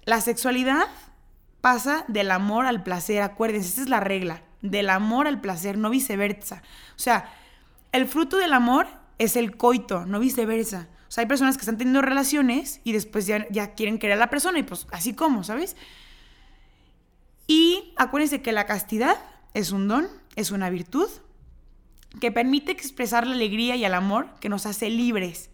la 0.06 0.22
sexualidad 0.22 0.88
pasa 1.62 2.04
del 2.08 2.32
amor 2.32 2.66
al 2.66 2.84
placer, 2.84 3.22
acuérdense, 3.22 3.70
esa 3.70 3.82
es 3.84 3.90
la 3.90 4.00
regla, 4.00 4.44
del 4.62 4.90
amor 4.90 5.28
al 5.28 5.40
placer, 5.40 5.78
no 5.78 5.90
viceversa. 5.90 6.62
O 6.96 7.00
sea, 7.00 7.34
el 7.92 8.08
fruto 8.08 8.38
del 8.38 8.54
amor 8.54 8.88
es 9.18 9.36
el 9.36 9.56
coito, 9.56 10.06
no 10.06 10.20
viceversa. 10.20 10.90
O 11.08 11.12
sea, 11.12 11.22
hay 11.22 11.28
personas 11.28 11.56
que 11.56 11.62
están 11.62 11.78
teniendo 11.78 12.02
relaciones 12.02 12.82
y 12.84 12.92
después 12.92 13.28
ya, 13.28 13.48
ya 13.50 13.76
quieren 13.76 14.00
querer 14.00 14.18
a 14.18 14.20
la 14.20 14.30
persona 14.30 14.60
y 14.60 14.64
pues 14.64 14.88
así 14.92 15.14
como, 15.14 15.44
¿sabes? 15.44 15.76
Y 17.48 17.94
acuérdense 17.98 18.42
que 18.42 18.52
la 18.52 18.66
castidad 18.66 19.18
es 19.54 19.72
un 19.72 19.88
don, 19.88 20.08
es 20.36 20.52
una 20.52 20.70
virtud 20.70 21.10
que 22.20 22.32
permite 22.32 22.72
expresar 22.72 23.28
la 23.28 23.36
alegría 23.36 23.76
y 23.76 23.86
el 23.86 23.94
amor 23.94 24.28
que 24.40 24.50
nos 24.50 24.66
hace 24.66 24.90
libres. 24.90 25.50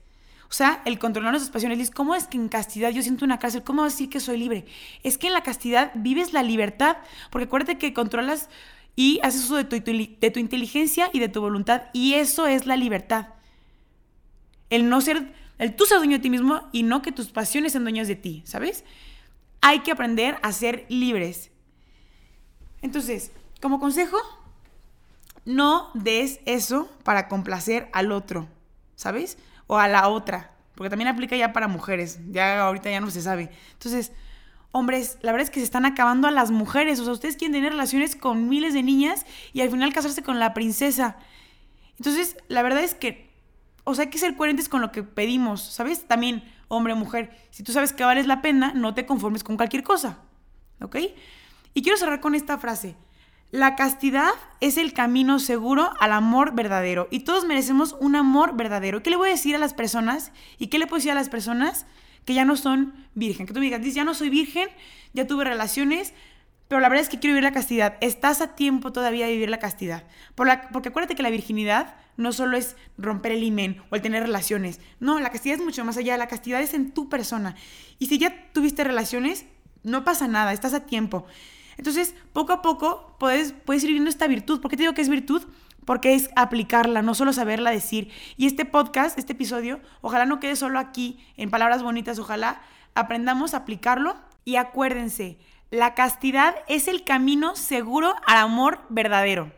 O 0.50 0.54
sea, 0.54 0.82
el 0.86 0.98
controlar 0.98 1.32
nuestras 1.32 1.52
pasiones. 1.52 1.92
¿Cómo 1.92 2.16
es 2.16 2.26
que 2.26 2.38
en 2.38 2.50
castidad 2.50 2.90
yo 2.90 3.04
siento 3.04 3.24
una 3.24 3.38
cárcel? 3.38 3.64
¿Cómo 3.64 3.84
decir 3.84 4.10
que 4.10 4.20
soy 4.20 4.38
libre? 4.38 4.66
Es 5.04 5.20
que 5.20 5.28
en 5.28 5.34
la 5.34 5.44
castidad 5.44 5.92
vives 5.94 6.34
la 6.34 6.42
libertad, 6.42 6.98
porque 7.30 7.46
acuérdate 7.46 7.78
que 7.78 7.94
controlas 7.94 8.50
y 8.96 9.20
haces 9.22 9.46
uso 9.46 9.58
de 9.58 9.64
tu, 9.64 9.76
de 9.76 10.32
tu 10.32 10.40
inteligencia 10.40 11.10
y 11.14 11.20
de 11.20 11.30
tu 11.30 11.40
voluntad, 11.40 11.84
y 11.94 12.16
eso 12.16 12.48
es 12.48 12.66
la 12.66 12.76
libertad. 12.76 13.28
El 14.72 14.90
no 14.90 15.02
ser, 15.02 15.34
el 15.60 15.76
tú 15.76 15.86
ser 15.86 16.00
dueño 16.00 16.18
de 16.18 16.24
ti 16.24 16.30
mismo 16.32 16.68
y 16.72 16.84
no 16.84 17.02
que 17.02 17.12
tus 17.12 17.30
pasiones 17.30 17.74
sean 17.74 17.84
dueños 17.84 18.08
de 18.08 18.16
ti, 18.16 18.42
¿sabes? 18.46 18.84
Hay 19.62 19.82
que 19.82 19.92
aprender 19.92 20.38
a 20.42 20.52
ser 20.52 20.86
libres. 20.90 21.52
Entonces, 22.82 23.32
como 23.62 23.80
consejo, 23.80 24.18
no 25.46 25.92
des 25.94 26.40
eso 26.46 26.90
para 27.04 27.28
complacer 27.28 27.90
al 27.94 28.12
otro, 28.12 28.48
¿sabes? 28.96 29.38
O 29.70 29.78
a 29.78 29.88
la 29.88 30.10
otra, 30.10 30.50
porque 30.74 30.90
también 30.90 31.10
aplica 31.10 31.38
ya 31.38 31.54
para 31.54 31.68
mujeres, 31.68 32.20
ya 32.32 32.60
ahorita 32.66 32.90
ya 32.90 33.00
no 33.00 33.12
se 33.12 33.22
sabe. 33.22 33.52
Entonces, 33.74 34.12
hombres, 34.72 35.20
la 35.22 35.32
verdad 35.32 35.44
es 35.44 35.52
que 35.52 35.60
se 35.60 35.64
están 35.64 35.86
acabando 35.86 36.28
a 36.28 36.32
las 36.32 36.50
mujeres, 36.50 37.00
o 37.00 37.04
sea, 37.04 37.14
ustedes 37.14 37.38
quieren 37.38 37.54
tener 37.54 37.74
relaciones 37.74 38.16
con 38.16 38.50
miles 38.50 38.74
de 38.74 38.82
niñas 38.82 39.28
y 39.54 39.62
al 39.62 39.70
final 39.70 39.94
casarse 39.94 40.24
con 40.24 40.40
la 40.40 40.56
princesa. 40.56 41.18
Entonces, 41.98 42.36
la 42.48 42.64
verdad 42.64 42.84
es 42.84 42.96
que, 42.96 43.30
o 43.84 43.94
sea, 43.94 44.06
hay 44.06 44.10
que 44.10 44.18
ser 44.18 44.36
coherentes 44.36 44.70
con 44.70 44.82
lo 44.82 44.92
que 44.92 45.04
pedimos, 45.04 45.62
¿sabes? 45.62 46.08
También, 46.08 46.44
hombre, 46.68 46.96
mujer, 46.96 47.30
si 47.52 47.62
tú 47.62 47.72
sabes 47.72 47.94
que 47.94 48.04
vales 48.04 48.26
la 48.26 48.42
pena, 48.42 48.74
no 48.74 48.96
te 48.96 49.06
conformes 49.06 49.44
con 49.44 49.56
cualquier 49.56 49.84
cosa, 49.84 50.18
¿ok? 50.82 50.98
Y 51.76 51.84
quiero 51.84 51.96
cerrar 52.00 52.22
con 52.22 52.34
esta 52.34 52.58
frase. 52.58 52.96
La 53.52 53.76
castidad 53.76 54.30
es 54.60 54.78
el 54.78 54.94
camino 54.94 55.40
seguro 55.40 55.90
al 56.00 56.12
amor 56.12 56.54
verdadero 56.54 57.08
y 57.10 57.22
todos 57.22 57.46
merecemos 57.46 57.96
un 58.00 58.16
amor 58.16 58.56
verdadero. 58.56 59.02
¿Qué 59.02 59.10
le 59.10 59.16
voy 59.16 59.30
a 59.30 59.32
decir 59.32 59.56
a 59.56 59.60
las 59.60 59.74
personas? 59.74 60.32
¿Y 60.60 60.68
qué 60.68 60.78
le 60.78 60.86
puedo 60.86 61.00
decir 61.00 61.12
a 61.12 61.16
las 61.16 61.30
personas 61.30 61.88
que 62.26 62.36
ya 62.36 62.46
no 62.46 62.56
son 62.56 62.94
virgen? 63.16 63.48
Que 63.48 63.54
tú 63.54 63.60
me 63.60 63.66
digas, 63.66 63.82
ya 63.92 64.04
no 64.04 64.14
soy 64.14 64.30
virgen, 64.30 64.70
ya 65.14 65.26
tuve 65.26 65.46
relaciones, 65.46 66.14
pero 66.68 66.80
la 66.80 66.90
verdad 66.90 67.02
es 67.02 67.10
que 67.10 67.18
quiero 67.18 67.34
vivir 67.34 67.44
la 67.44 67.52
castidad. 67.52 67.98
Estás 68.02 68.42
a 68.42 68.54
tiempo 68.56 68.94
todavía 68.94 69.26
de 69.26 69.32
vivir 69.32 69.50
la 69.50 69.58
castidad. 69.58 70.04
porque 70.36 70.90
acuérdate 70.90 71.16
que 71.16 71.24
la 71.24 71.32
virginidad 71.32 71.96
no 72.18 72.34
solo 72.34 72.56
es 72.56 72.76
romper 73.00 73.32
el 73.32 73.44
imen 73.44 73.82
o 73.90 73.96
el 73.96 74.04
tener 74.04 74.22
relaciones. 74.22 74.80
No, 75.00 75.20
la 75.20 75.32
castidad 75.32 75.58
es 75.58 75.66
mucho 75.66 75.84
más 75.84 75.98
allá. 75.98 76.18
La 76.18 76.28
castidad 76.28 76.62
es 76.62 76.76
en 76.76 76.92
tu 76.92 77.10
persona. 77.10 77.56
Y 77.98 78.06
si 78.06 78.20
ya 78.20 78.52
tuviste 78.54 78.84
relaciones, 78.84 79.46
no 79.82 80.04
pasa 80.04 80.28
nada, 80.28 80.54
estás 80.54 80.76
a 80.76 80.86
tiempo. 80.86 81.26
Entonces, 81.80 82.14
poco 82.34 82.52
a 82.52 82.62
poco 82.62 83.16
puedes, 83.20 83.54
puedes 83.54 83.84
ir 83.84 83.88
viviendo 83.88 84.10
esta 84.10 84.28
virtud. 84.28 84.60
¿Por 84.60 84.70
qué 84.70 84.76
te 84.76 84.84
digo 84.84 84.94
que 84.94 85.02
es 85.02 85.08
virtud? 85.08 85.44
Porque 85.86 86.14
es 86.14 86.30
aplicarla, 86.36 87.02
no 87.02 87.16
solo 87.16 87.32
saberla 87.32 87.72
decir. 87.72 88.12
Y 88.36 88.48
este 88.48 88.66
podcast, 88.66 89.18
este 89.18 89.32
episodio, 89.32 89.80
ojalá 90.02 90.26
no 90.26 90.42
quede 90.42 90.58
solo 90.58 90.78
aquí 90.78 91.18
en 91.38 91.50
palabras 91.50 91.82
bonitas, 91.82 92.20
ojalá 92.20 92.62
aprendamos 92.96 93.54
a 93.54 93.60
aplicarlo 93.60 94.18
y 94.44 94.58
acuérdense, 94.58 95.38
la 95.72 95.96
castidad 95.96 96.54
es 96.68 96.90
el 96.90 97.06
camino 97.06 97.56
seguro 97.56 98.14
al 98.28 98.40
amor 98.40 98.82
verdadero. 98.90 99.54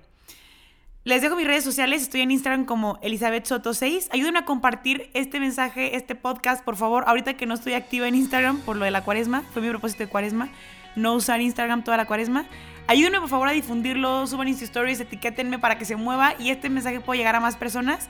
Les 1.04 1.24
dejo 1.24 1.36
mis 1.36 1.48
redes 1.48 1.64
sociales, 1.64 2.04
estoy 2.04 2.22
en 2.22 2.30
Instagram 2.30 2.66
como 2.66 3.00
Elizabeth 3.02 3.48
Soto 3.48 3.74
6. 3.74 4.10
Ayúdenme 4.12 4.38
a 4.38 4.46
compartir 4.46 5.10
este 5.16 5.40
mensaje, 5.40 5.96
este 5.96 6.14
podcast, 6.14 6.64
por 6.64 6.76
favor. 6.76 7.04
Ahorita 7.08 7.34
que 7.34 7.48
no 7.48 7.56
estoy 7.56 7.74
activa 7.74 8.08
en 8.08 8.14
Instagram 8.14 8.60
por 8.60 8.76
lo 8.76 8.86
de 8.86 8.92
la 8.92 9.04
cuaresma, 9.04 9.42
fue 9.54 9.64
mi 9.64 9.70
propósito 9.70 10.04
de 10.04 10.10
cuaresma, 10.10 10.50
no 10.96 11.14
usar 11.14 11.42
Instagram 11.42 11.84
toda 11.84 11.98
la 11.98 12.06
cuaresma. 12.06 12.46
Ayúdenme 12.88 13.20
por 13.20 13.30
favor 13.30 13.48
a 13.48 13.52
difundirlo, 13.52 14.28
suban 14.28 14.48
Insta 14.48 14.66
Stories, 14.66 15.00
etiquétenme 15.00 15.60
para 15.60 15.78
que 15.78 15.86
se 15.86 15.96
mueva 15.96 16.34
y 16.38 16.50
este 16.50 16.70
mensaje 16.70 17.00
pueda 17.00 17.18
llegar 17.18 17.36
a 17.36 17.40
más 17.40 17.56
personas. 17.56 18.10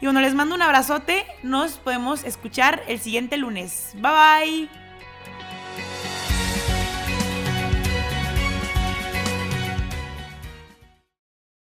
Y 0.00 0.06
bueno, 0.06 0.20
les 0.20 0.34
mando 0.34 0.54
un 0.54 0.62
abrazote, 0.62 1.26
nos 1.42 1.72
podemos 1.78 2.24
escuchar 2.24 2.82
el 2.88 3.00
siguiente 3.00 3.36
lunes. 3.36 3.92
Bye 3.94 4.12
bye. 4.12 4.87